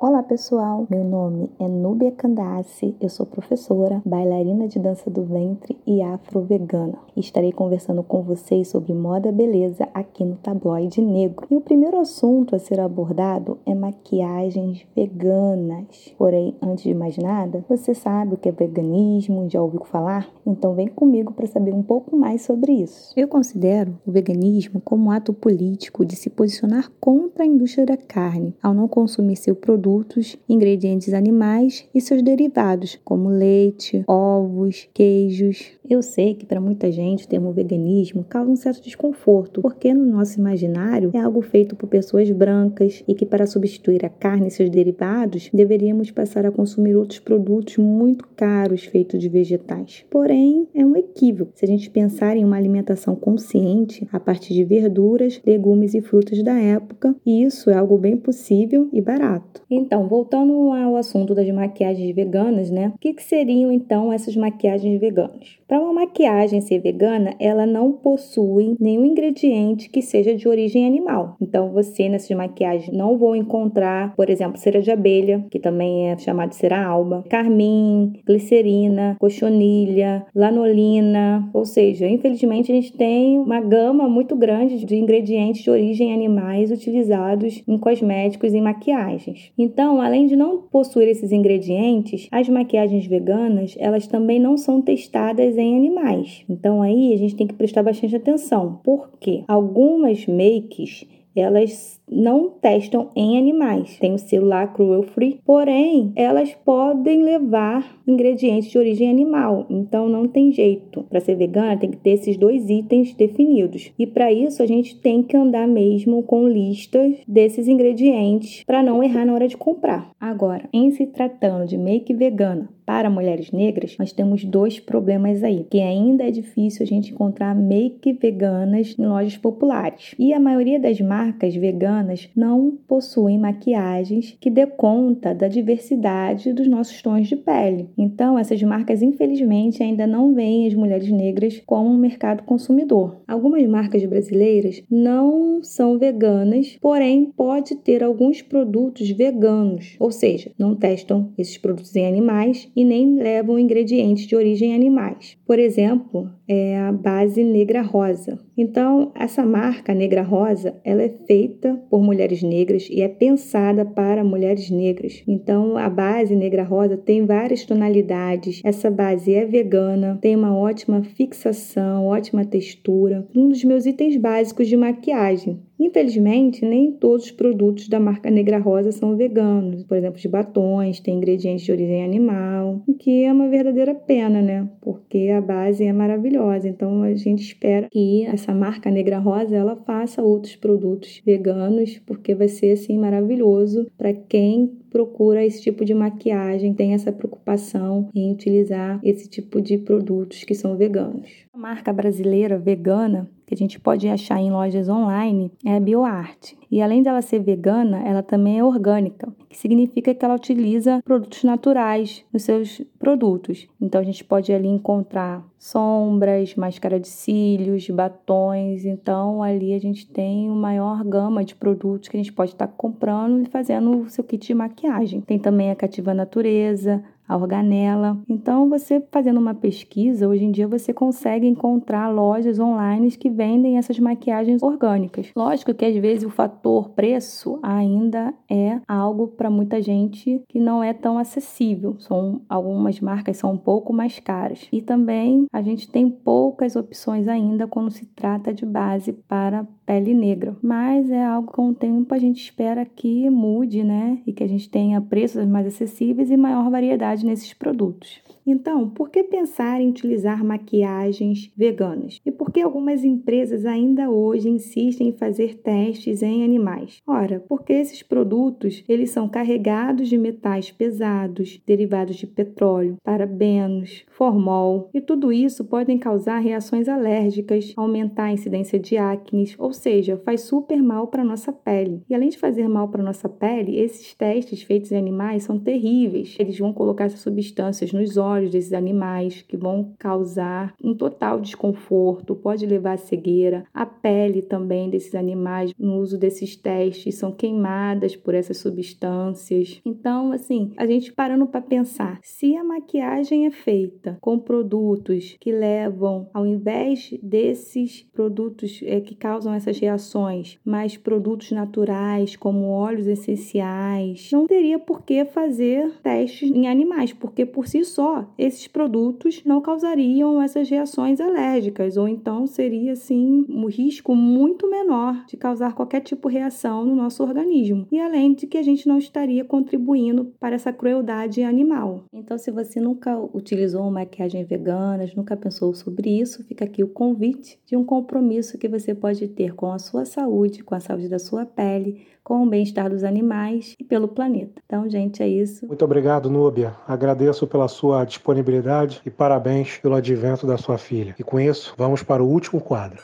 Olá 0.00 0.22
pessoal, 0.24 0.86
meu 0.90 1.04
nome 1.04 1.48
é 1.58 1.68
Núbia 1.68 2.10
Candace, 2.10 2.96
eu 3.00 3.08
sou 3.08 3.24
professora, 3.24 4.02
bailarina 4.04 4.66
de 4.66 4.78
dança 4.78 5.08
do 5.08 5.22
ventre 5.22 5.78
e 5.86 6.02
afro-vegana. 6.02 6.98
Estarei 7.16 7.52
conversando 7.52 8.02
com 8.02 8.20
vocês 8.20 8.68
sobre 8.68 8.92
moda 8.92 9.30
beleza 9.30 9.88
aqui 9.94 10.24
no 10.24 10.34
Tabloide 10.34 11.00
Negro. 11.00 11.46
E 11.48 11.56
o 11.56 11.60
primeiro 11.60 11.98
assunto 11.98 12.56
a 12.56 12.58
ser 12.58 12.80
abordado 12.80 13.56
é 13.64 13.72
maquiagens 13.72 14.84
veganas. 14.96 16.12
Porém, 16.18 16.54
antes 16.60 16.84
de 16.84 16.92
mais 16.92 17.16
nada, 17.16 17.64
você 17.68 17.94
sabe 17.94 18.34
o 18.34 18.36
que 18.36 18.48
é 18.48 18.52
veganismo? 18.52 19.48
Já 19.48 19.62
ouviu 19.62 19.84
falar? 19.84 20.28
Então 20.44 20.74
vem 20.74 20.88
comigo 20.88 21.32
para 21.32 21.46
saber 21.46 21.72
um 21.72 21.82
pouco 21.82 22.16
mais 22.16 22.42
sobre 22.42 22.72
isso. 22.72 23.12
Eu 23.16 23.28
considero 23.28 23.96
o 24.04 24.10
veganismo 24.10 24.82
como 24.84 25.06
um 25.06 25.10
ato 25.12 25.32
político 25.32 26.04
de 26.04 26.16
se 26.16 26.28
posicionar 26.28 26.90
contra 27.00 27.44
a 27.44 27.46
indústria 27.46 27.86
da 27.86 27.96
carne, 27.96 28.54
ao 28.60 28.74
não 28.74 28.88
consumir 28.88 29.36
seu 29.36 29.54
produto 29.54 29.84
produtos, 29.94 30.36
ingredientes 30.48 31.14
animais 31.14 31.86
e 31.94 32.00
seus 32.00 32.22
derivados, 32.22 32.98
como 33.04 33.28
leite, 33.28 34.02
ovos, 34.08 34.88
queijos. 34.92 35.72
Eu 35.88 36.02
sei 36.02 36.34
que 36.34 36.46
para 36.46 36.60
muita 36.60 36.90
gente 36.90 37.24
o 37.24 37.28
termo 37.28 37.52
veganismo 37.52 38.24
causa 38.24 38.50
um 38.50 38.56
certo 38.56 38.82
desconforto, 38.82 39.60
porque 39.62 39.94
no 39.94 40.04
nosso 40.04 40.38
imaginário 40.38 41.10
é 41.14 41.18
algo 41.18 41.42
feito 41.42 41.76
por 41.76 41.88
pessoas 41.88 42.30
brancas 42.30 43.04
e 43.06 43.14
que 43.14 43.26
para 43.26 43.46
substituir 43.46 44.04
a 44.04 44.08
carne 44.08 44.48
e 44.48 44.50
seus 44.50 44.70
derivados 44.70 45.50
deveríamos 45.52 46.10
passar 46.10 46.44
a 46.46 46.50
consumir 46.50 46.96
outros 46.96 47.20
produtos 47.20 47.76
muito 47.76 48.26
caros 48.34 48.84
feitos 48.84 49.20
de 49.20 49.28
vegetais. 49.28 50.04
Porém, 50.10 50.66
é 50.74 50.84
um 50.84 50.96
equívoco 50.96 51.52
se 51.54 51.64
a 51.64 51.68
gente 51.68 51.90
pensar 51.90 52.36
em 52.36 52.44
uma 52.44 52.56
alimentação 52.56 53.14
consciente 53.14 54.08
a 54.10 54.18
partir 54.18 54.54
de 54.54 54.64
verduras, 54.64 55.40
legumes 55.46 55.94
e 55.94 56.00
frutas 56.00 56.42
da 56.42 56.58
época, 56.58 57.14
isso 57.24 57.70
é 57.70 57.74
algo 57.74 57.96
bem 57.98 58.16
possível 58.16 58.88
e 58.92 59.00
barato. 59.00 59.62
Então, 59.74 60.06
voltando 60.08 60.70
ao 60.72 60.96
assunto 60.96 61.34
das 61.34 61.48
maquiagens 61.50 62.14
veganas, 62.14 62.70
né? 62.70 62.92
O 62.94 62.98
que, 62.98 63.12
que 63.12 63.22
seriam 63.22 63.72
então 63.72 64.12
essas 64.12 64.36
maquiagens 64.36 65.00
veganas? 65.00 65.58
Para 65.66 65.80
uma 65.80 65.92
maquiagem 65.92 66.60
ser 66.60 66.78
vegana, 66.78 67.34
ela 67.38 67.66
não 67.66 67.92
possui 67.92 68.76
nenhum 68.78 69.04
ingrediente 69.04 69.88
que 69.88 70.02
seja 70.02 70.34
de 70.34 70.46
origem 70.46 70.86
animal. 70.86 71.36
Então, 71.40 71.72
você 71.72 72.08
nessas 72.08 72.36
maquiagens 72.36 72.96
não 72.96 73.16
vou 73.16 73.34
encontrar, 73.34 74.14
por 74.14 74.30
exemplo, 74.30 74.58
cera 74.58 74.80
de 74.80 74.90
abelha, 74.90 75.44
que 75.50 75.58
também 75.58 76.10
é 76.10 76.18
chamado 76.18 76.50
de 76.50 76.56
cera 76.56 76.84
alba, 76.84 77.24
carmim, 77.28 78.12
glicerina, 78.26 79.16
cochonilha, 79.18 80.26
lanolina, 80.34 81.48
ou 81.52 81.64
seja, 81.64 82.06
infelizmente 82.06 82.70
a 82.70 82.74
gente 82.74 82.92
tem 82.92 83.38
uma 83.38 83.60
gama 83.60 84.08
muito 84.08 84.36
grande 84.36 84.84
de 84.84 84.96
ingredientes 84.96 85.62
de 85.62 85.70
origem 85.70 86.12
animais 86.12 86.70
utilizados 86.70 87.62
em 87.66 87.78
cosméticos 87.78 88.52
e 88.52 88.60
maquiagens. 88.60 89.52
Então, 89.64 89.98
além 89.98 90.26
de 90.26 90.36
não 90.36 90.58
possuir 90.60 91.08
esses 91.08 91.32
ingredientes, 91.32 92.28
as 92.30 92.46
maquiagens 92.50 93.06
veganas, 93.06 93.74
elas 93.78 94.06
também 94.06 94.38
não 94.38 94.58
são 94.58 94.82
testadas 94.82 95.56
em 95.56 95.74
animais. 95.74 96.44
Então, 96.50 96.82
aí 96.82 97.14
a 97.14 97.16
gente 97.16 97.34
tem 97.34 97.46
que 97.46 97.54
prestar 97.54 97.82
bastante 97.82 98.14
atenção, 98.14 98.78
porque 98.84 99.42
algumas 99.48 100.26
makes 100.26 101.06
elas 101.40 102.00
não 102.10 102.48
testam 102.48 103.10
em 103.16 103.38
animais. 103.38 103.98
Tem 103.98 104.14
o 104.14 104.18
selo 104.18 104.50
cruel 104.74 105.02
free, 105.02 105.40
porém 105.44 106.12
elas 106.14 106.54
podem 106.64 107.22
levar 107.22 107.98
ingredientes 108.06 108.70
de 108.70 108.78
origem 108.78 109.10
animal. 109.10 109.66
Então 109.70 110.08
não 110.08 110.28
tem 110.28 110.52
jeito. 110.52 111.02
Para 111.04 111.20
ser 111.20 111.36
vegana 111.36 111.76
tem 111.76 111.90
que 111.90 111.96
ter 111.96 112.10
esses 112.10 112.36
dois 112.36 112.68
itens 112.68 113.14
definidos. 113.14 113.92
E 113.98 114.06
para 114.06 114.32
isso 114.32 114.62
a 114.62 114.66
gente 114.66 114.96
tem 115.00 115.22
que 115.22 115.36
andar 115.36 115.66
mesmo 115.66 116.22
com 116.22 116.46
listas 116.46 117.16
desses 117.26 117.68
ingredientes 117.68 118.62
para 118.64 118.82
não 118.82 119.02
errar 119.02 119.24
na 119.24 119.34
hora 119.34 119.48
de 119.48 119.56
comprar. 119.56 120.10
Agora, 120.20 120.68
em 120.72 120.90
se 120.90 121.06
tratando 121.06 121.66
de 121.66 121.76
make 121.78 122.12
vegana 122.14 122.68
para 122.86 123.08
mulheres 123.08 123.50
negras, 123.50 123.96
nós 123.98 124.12
temos 124.12 124.44
dois 124.44 124.78
problemas 124.78 125.42
aí, 125.42 125.66
que 125.70 125.80
ainda 125.80 126.24
é 126.24 126.30
difícil 126.30 126.82
a 126.82 126.86
gente 126.86 127.12
encontrar 127.12 127.54
make 127.54 128.12
veganas 128.12 128.94
em 128.98 129.06
lojas 129.06 129.36
populares. 129.36 130.14
E 130.18 130.32
a 130.32 130.40
maioria 130.40 130.78
das 130.78 131.00
marcas 131.00 131.54
veganas 131.54 132.28
não 132.36 132.76
possuem 132.86 133.38
maquiagens 133.38 134.36
que 134.40 134.50
dê 134.50 134.66
conta 134.66 135.34
da 135.34 135.48
diversidade 135.48 136.52
dos 136.52 136.68
nossos 136.68 137.00
tons 137.00 137.28
de 137.28 137.36
pele. 137.36 137.88
Então, 137.96 138.38
essas 138.38 138.62
marcas 138.62 139.02
infelizmente 139.02 139.82
ainda 139.82 140.06
não 140.06 140.34
veem 140.34 140.66
as 140.66 140.74
mulheres 140.74 141.10
negras 141.10 141.62
como 141.64 141.88
um 141.88 141.98
mercado 141.98 142.42
consumidor. 142.42 143.22
Algumas 143.26 143.66
marcas 143.66 144.04
brasileiras 144.04 144.82
não 144.90 145.62
são 145.62 145.98
veganas, 145.98 146.76
porém 146.80 147.32
pode 147.36 147.76
ter 147.76 148.02
alguns 148.02 148.42
produtos 148.42 149.10
veganos, 149.10 149.96
ou 149.98 150.10
seja, 150.10 150.50
não 150.58 150.74
testam 150.74 151.32
esses 151.38 151.56
produtos 151.56 151.94
em 151.96 152.06
animais 152.06 152.70
e 152.74 152.84
nem 152.84 153.16
levam 153.16 153.58
ingredientes 153.58 154.26
de 154.26 154.36
origem 154.36 154.74
animais. 154.74 155.36
Por 155.46 155.58
exemplo, 155.58 156.30
é 156.48 156.78
a 156.78 156.92
base 156.92 157.42
negra 157.42 157.82
rosa. 157.82 158.38
Então, 158.56 159.12
essa 159.14 159.44
marca 159.44 159.94
negra 159.94 160.22
rosa, 160.22 160.78
ela 160.84 161.02
é 161.02 161.08
feita 161.08 161.74
por 161.90 162.02
mulheres 162.02 162.42
negras 162.42 162.88
e 162.90 163.02
é 163.02 163.08
pensada 163.08 163.84
para 163.84 164.22
mulheres 164.22 164.70
negras. 164.70 165.22
Então, 165.26 165.76
a 165.76 165.88
base 165.88 166.36
negra 166.36 166.62
rosa 166.62 166.96
tem 166.96 167.26
várias 167.26 167.64
tonalidades. 167.64 168.60
Essa 168.64 168.90
base 168.90 169.34
é 169.34 169.44
vegana, 169.44 170.18
tem 170.20 170.36
uma 170.36 170.56
ótima 170.56 171.02
fixação, 171.02 172.06
ótima 172.06 172.44
textura. 172.44 173.26
Um 173.34 173.48
dos 173.48 173.64
meus 173.64 173.86
itens 173.86 174.16
básicos 174.16 174.68
de 174.68 174.76
maquiagem. 174.76 175.60
Infelizmente, 175.78 176.64
nem 176.64 176.92
todos 176.92 177.26
os 177.26 177.30
produtos 177.30 177.88
da 177.88 177.98
marca 177.98 178.30
Negra 178.30 178.58
Rosa 178.58 178.92
são 178.92 179.16
veganos. 179.16 179.84
Por 179.84 179.96
exemplo, 179.96 180.20
de 180.20 180.28
batons 180.28 181.00
tem 181.00 181.16
ingredientes 181.16 181.64
de 181.64 181.72
origem 181.72 182.04
animal, 182.04 182.82
o 182.86 182.94
que 182.94 183.24
é 183.24 183.32
uma 183.32 183.48
verdadeira 183.48 183.94
pena, 183.94 184.40
né? 184.40 184.68
Porque 184.80 185.30
a 185.30 185.40
base 185.40 185.84
é 185.84 185.92
maravilhosa. 185.92 186.68
Então 186.68 187.02
a 187.02 187.14
gente 187.14 187.42
espera 187.42 187.88
que 187.90 188.24
essa 188.24 188.54
marca 188.54 188.90
Negra 188.90 189.18
Rosa 189.18 189.56
ela 189.56 189.76
faça 189.76 190.22
outros 190.22 190.56
produtos 190.56 191.20
veganos, 191.24 192.00
porque 192.06 192.34
vai 192.34 192.48
ser 192.48 192.72
assim 192.72 192.98
maravilhoso 192.98 193.86
para 193.96 194.12
quem 194.12 194.70
procura 194.94 195.44
esse 195.44 195.60
tipo 195.60 195.84
de 195.84 195.92
maquiagem, 195.92 196.72
tem 196.72 196.94
essa 196.94 197.10
preocupação 197.10 198.08
em 198.14 198.30
utilizar 198.30 199.00
esse 199.02 199.28
tipo 199.28 199.60
de 199.60 199.76
produtos 199.76 200.44
que 200.44 200.54
são 200.54 200.76
veganos. 200.76 201.28
A 201.52 201.58
marca 201.58 201.92
brasileira 201.92 202.56
vegana 202.56 203.28
que 203.44 203.52
a 203.52 203.56
gente 203.56 203.80
pode 203.80 204.08
achar 204.08 204.38
em 204.40 204.52
lojas 204.52 204.88
online 204.88 205.50
é 205.66 205.74
a 205.74 205.80
BioArt. 205.80 206.52
E 206.74 206.82
além 206.82 207.04
dela 207.04 207.22
ser 207.22 207.38
vegana, 207.38 208.02
ela 208.04 208.20
também 208.20 208.58
é 208.58 208.64
orgânica, 208.64 209.32
que 209.48 209.56
significa 209.56 210.12
que 210.12 210.24
ela 210.24 210.34
utiliza 210.34 211.00
produtos 211.04 211.44
naturais 211.44 212.24
nos 212.32 212.42
seus 212.42 212.82
produtos. 212.98 213.68
Então 213.80 214.00
a 214.00 214.04
gente 214.04 214.24
pode 214.24 214.52
ali 214.52 214.66
encontrar 214.66 215.46
sombras, 215.56 216.56
máscara 216.56 216.98
de 216.98 217.06
cílios, 217.06 217.88
batons. 217.90 218.84
Então 218.84 219.40
ali 219.40 219.72
a 219.72 219.78
gente 219.78 220.04
tem 220.10 220.50
uma 220.50 220.62
maior 220.64 221.04
gama 221.04 221.44
de 221.44 221.54
produtos 221.54 222.08
que 222.08 222.16
a 222.16 222.20
gente 222.20 222.32
pode 222.32 222.50
estar 222.50 222.66
comprando 222.66 223.46
e 223.46 223.50
fazendo 223.50 224.00
o 224.00 224.10
seu 224.10 224.24
kit 224.24 224.44
de 224.44 224.52
maquiagem. 224.52 225.20
Tem 225.20 225.38
também 225.38 225.70
a 225.70 225.76
Cativa 225.76 226.12
Natureza, 226.12 227.04
a 227.28 227.36
organela. 227.36 228.18
Então, 228.28 228.68
você 228.68 229.02
fazendo 229.10 229.40
uma 229.40 229.54
pesquisa, 229.54 230.28
hoje 230.28 230.44
em 230.44 230.50
dia 230.50 230.68
você 230.68 230.92
consegue 230.92 231.46
encontrar 231.46 232.08
lojas 232.08 232.58
online 232.58 233.10
que 233.12 233.30
vendem 233.30 233.78
essas 233.78 233.98
maquiagens 233.98 234.62
orgânicas. 234.62 235.30
Lógico 235.36 235.74
que 235.74 235.84
às 235.84 235.96
vezes 235.96 236.24
o 236.24 236.30
fator 236.30 236.90
preço 236.90 237.58
ainda 237.62 238.32
é 238.50 238.80
algo 238.86 239.28
para 239.28 239.50
muita 239.50 239.80
gente 239.80 240.42
que 240.48 240.58
não 240.58 240.82
é 240.82 240.92
tão 240.92 241.18
acessível. 241.18 241.96
São 241.98 242.42
algumas 242.48 243.00
marcas 243.00 243.36
são 243.36 243.52
um 243.52 243.58
pouco 243.58 243.92
mais 243.92 244.18
caras. 244.18 244.66
E 244.72 244.80
também 244.80 245.46
a 245.52 245.62
gente 245.62 245.90
tem 245.90 246.08
poucas 246.08 246.76
opções 246.76 247.28
ainda 247.28 247.66
quando 247.66 247.90
se 247.90 248.06
trata 248.06 248.52
de 248.52 248.64
base 248.64 249.12
para 249.12 249.66
pele 249.86 250.14
negra. 250.14 250.56
Mas 250.62 251.10
é 251.10 251.24
algo 251.24 251.48
que 251.48 251.54
com 251.54 251.68
o 251.68 251.74
tempo 251.74 252.12
a 252.14 252.18
gente 252.18 252.42
espera 252.42 252.84
que 252.84 253.28
mude, 253.30 253.84
né? 253.84 254.18
E 254.26 254.32
que 254.32 254.42
a 254.42 254.48
gente 254.48 254.68
tenha 254.68 255.00
preços 255.00 255.46
mais 255.46 255.66
acessíveis 255.66 256.30
e 256.30 256.36
maior 256.36 256.70
variedade 256.70 257.13
nesses 257.22 257.54
produtos. 257.54 258.20
Então, 258.46 258.90
por 258.90 259.08
que 259.08 259.22
pensar 259.22 259.80
em 259.80 259.88
utilizar 259.88 260.44
maquiagens 260.44 261.50
veganas? 261.56 262.20
E 262.26 262.30
por 262.30 262.50
que 262.50 262.60
algumas 262.60 263.02
empresas 263.02 263.64
ainda 263.64 264.10
hoje 264.10 264.50
insistem 264.50 265.08
em 265.08 265.12
fazer 265.12 265.54
testes 265.56 266.22
em 266.22 266.44
animais? 266.44 267.00
Ora, 267.06 267.42
porque 267.48 267.72
esses 267.72 268.02
produtos, 268.02 268.84
eles 268.86 269.10
são 269.10 269.28
carregados 269.28 270.08
de 270.08 270.18
metais 270.18 270.70
pesados, 270.70 271.60
derivados 271.66 272.16
de 272.16 272.26
petróleo, 272.26 272.96
parabenos, 273.02 274.04
formol, 274.10 274.90
e 274.92 275.00
tudo 275.00 275.32
isso 275.32 275.64
podem 275.64 275.96
causar 275.96 276.38
reações 276.38 276.88
alérgicas, 276.88 277.72
aumentar 277.76 278.24
a 278.24 278.32
incidência 278.32 278.78
de 278.78 278.96
acne, 278.96 279.54
ou 279.58 279.72
seja, 279.72 280.20
faz 280.24 280.42
super 280.42 280.82
mal 280.82 281.06
para 281.06 281.24
nossa 281.24 281.52
pele. 281.52 282.02
E 282.08 282.14
além 282.14 282.28
de 282.28 282.38
fazer 282.38 282.68
mal 282.68 282.88
para 282.88 283.02
nossa 283.02 283.28
pele, 283.28 283.78
esses 283.78 284.14
testes 284.14 284.62
feitos 284.62 284.92
em 284.92 284.96
animais 284.96 285.44
são 285.44 285.58
terríveis. 285.58 286.36
Eles 286.38 286.58
vão 286.58 286.72
colocar 286.72 287.04
essas 287.04 287.20
substâncias 287.20 287.92
nos 287.92 288.16
olhos 288.16 288.33
olhos 288.34 288.50
desses 288.50 288.72
animais 288.72 289.42
que 289.42 289.56
vão 289.56 289.94
causar 289.98 290.74
um 290.82 290.94
total 290.94 291.40
desconforto, 291.40 292.34
pode 292.34 292.66
levar 292.66 292.92
à 292.92 292.96
cegueira. 292.96 293.64
A 293.72 293.86
pele 293.86 294.42
também 294.42 294.90
desses 294.90 295.14
animais, 295.14 295.72
no 295.78 295.96
uso 295.98 296.18
desses 296.18 296.56
testes, 296.56 297.16
são 297.16 297.32
queimadas 297.32 298.16
por 298.16 298.34
essas 298.34 298.58
substâncias. 298.58 299.80
Então, 299.84 300.32
assim, 300.32 300.72
a 300.76 300.86
gente 300.86 301.12
parando 301.12 301.46
para 301.46 301.60
pensar, 301.60 302.18
se 302.22 302.56
a 302.56 302.64
maquiagem 302.64 303.46
é 303.46 303.50
feita 303.50 304.18
com 304.20 304.38
produtos 304.38 305.36
que 305.40 305.52
levam, 305.52 306.28
ao 306.32 306.46
invés 306.46 307.16
desses 307.22 308.02
produtos 308.12 308.80
é, 308.84 309.00
que 309.00 309.14
causam 309.14 309.54
essas 309.54 309.78
reações, 309.78 310.58
mais 310.64 310.96
produtos 310.96 311.50
naturais, 311.52 312.36
como 312.36 312.68
óleos 312.68 313.06
essenciais, 313.06 314.30
não 314.32 314.46
teria 314.46 314.78
por 314.78 315.02
que 315.02 315.24
fazer 315.24 315.92
testes 316.02 316.50
em 316.50 316.68
animais, 316.68 317.12
porque 317.12 317.46
por 317.46 317.66
si 317.66 317.84
só 317.84 318.23
esses 318.38 318.66
produtos 318.66 319.42
não 319.44 319.60
causariam 319.60 320.40
essas 320.40 320.68
reações 320.68 321.20
alérgicas, 321.20 321.96
ou 321.96 322.08
então 322.08 322.46
seria 322.46 322.92
assim 322.92 323.44
um 323.48 323.66
risco 323.66 324.14
muito 324.14 324.68
menor 324.68 325.24
de 325.26 325.36
causar 325.36 325.74
qualquer 325.74 326.00
tipo 326.00 326.28
de 326.28 326.34
reação 326.34 326.84
no 326.84 326.94
nosso 326.94 327.22
organismo. 327.22 327.86
E 327.90 328.00
além 328.00 328.34
de 328.34 328.46
que 328.46 328.58
a 328.58 328.62
gente 328.62 328.86
não 328.86 328.98
estaria 328.98 329.44
contribuindo 329.44 330.32
para 330.38 330.54
essa 330.54 330.72
crueldade 330.72 331.42
animal. 331.42 332.04
Então, 332.12 332.36
se 332.38 332.50
você 332.50 332.80
nunca 332.80 333.18
utilizou 333.34 333.90
maquiagem 333.90 334.44
vegana, 334.44 335.04
nunca 335.16 335.36
pensou 335.36 335.74
sobre 335.74 336.20
isso, 336.20 336.44
fica 336.44 336.64
aqui 336.64 336.82
o 336.82 336.88
convite 336.88 337.58
de 337.66 337.76
um 337.76 337.84
compromisso 337.84 338.58
que 338.58 338.68
você 338.68 338.94
pode 338.94 339.28
ter 339.28 339.54
com 339.54 339.72
a 339.72 339.78
sua 339.78 340.04
saúde, 340.04 340.62
com 340.62 340.74
a 340.74 340.80
saúde 340.80 341.08
da 341.08 341.18
sua 341.18 341.46
pele, 341.46 342.06
com 342.24 342.42
o 342.42 342.48
bem-estar 342.48 342.88
dos 342.88 343.04
animais 343.04 343.74
e 343.78 343.84
pelo 343.84 344.08
planeta. 344.08 344.62
Então, 344.64 344.88
gente, 344.88 345.22
é 345.22 345.28
isso. 345.28 345.66
Muito 345.66 345.84
obrigado, 345.84 346.30
Núbia. 346.30 346.74
Agradeço 346.88 347.46
pela 347.46 347.68
sua 347.68 348.00
disponibilidade 348.14 349.00
e 349.04 349.10
parabéns 349.10 349.78
pelo 349.78 349.94
advento 349.94 350.46
da 350.46 350.56
sua 350.56 350.78
filha. 350.78 351.14
E 351.18 351.22
com 351.22 351.38
isso, 351.38 351.74
vamos 351.76 352.02
para 352.02 352.22
o 352.22 352.28
último 352.28 352.60
quadro. 352.60 353.02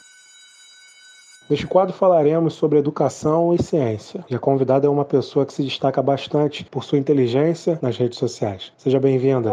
Neste 1.49 1.67
quadro 1.67 1.93
falaremos 1.93 2.55
sobre 2.55 2.79
educação 2.79 3.53
e 3.53 3.63
ciência. 3.63 4.25
E 4.31 4.35
a 4.35 4.39
convidada 4.39 4.87
é 4.87 4.91
uma 4.91 5.05
pessoa 5.05 5.45
que 5.45 5.53
se 5.53 5.65
destaca 5.65 6.01
bastante 6.01 6.65
por 6.65 6.85
sua 6.85 6.99
inteligência 6.99 7.79
nas 7.83 7.97
redes 7.97 8.19
sociais. 8.19 8.73
Seja 8.79 9.01
bem-vinda. 9.01 9.53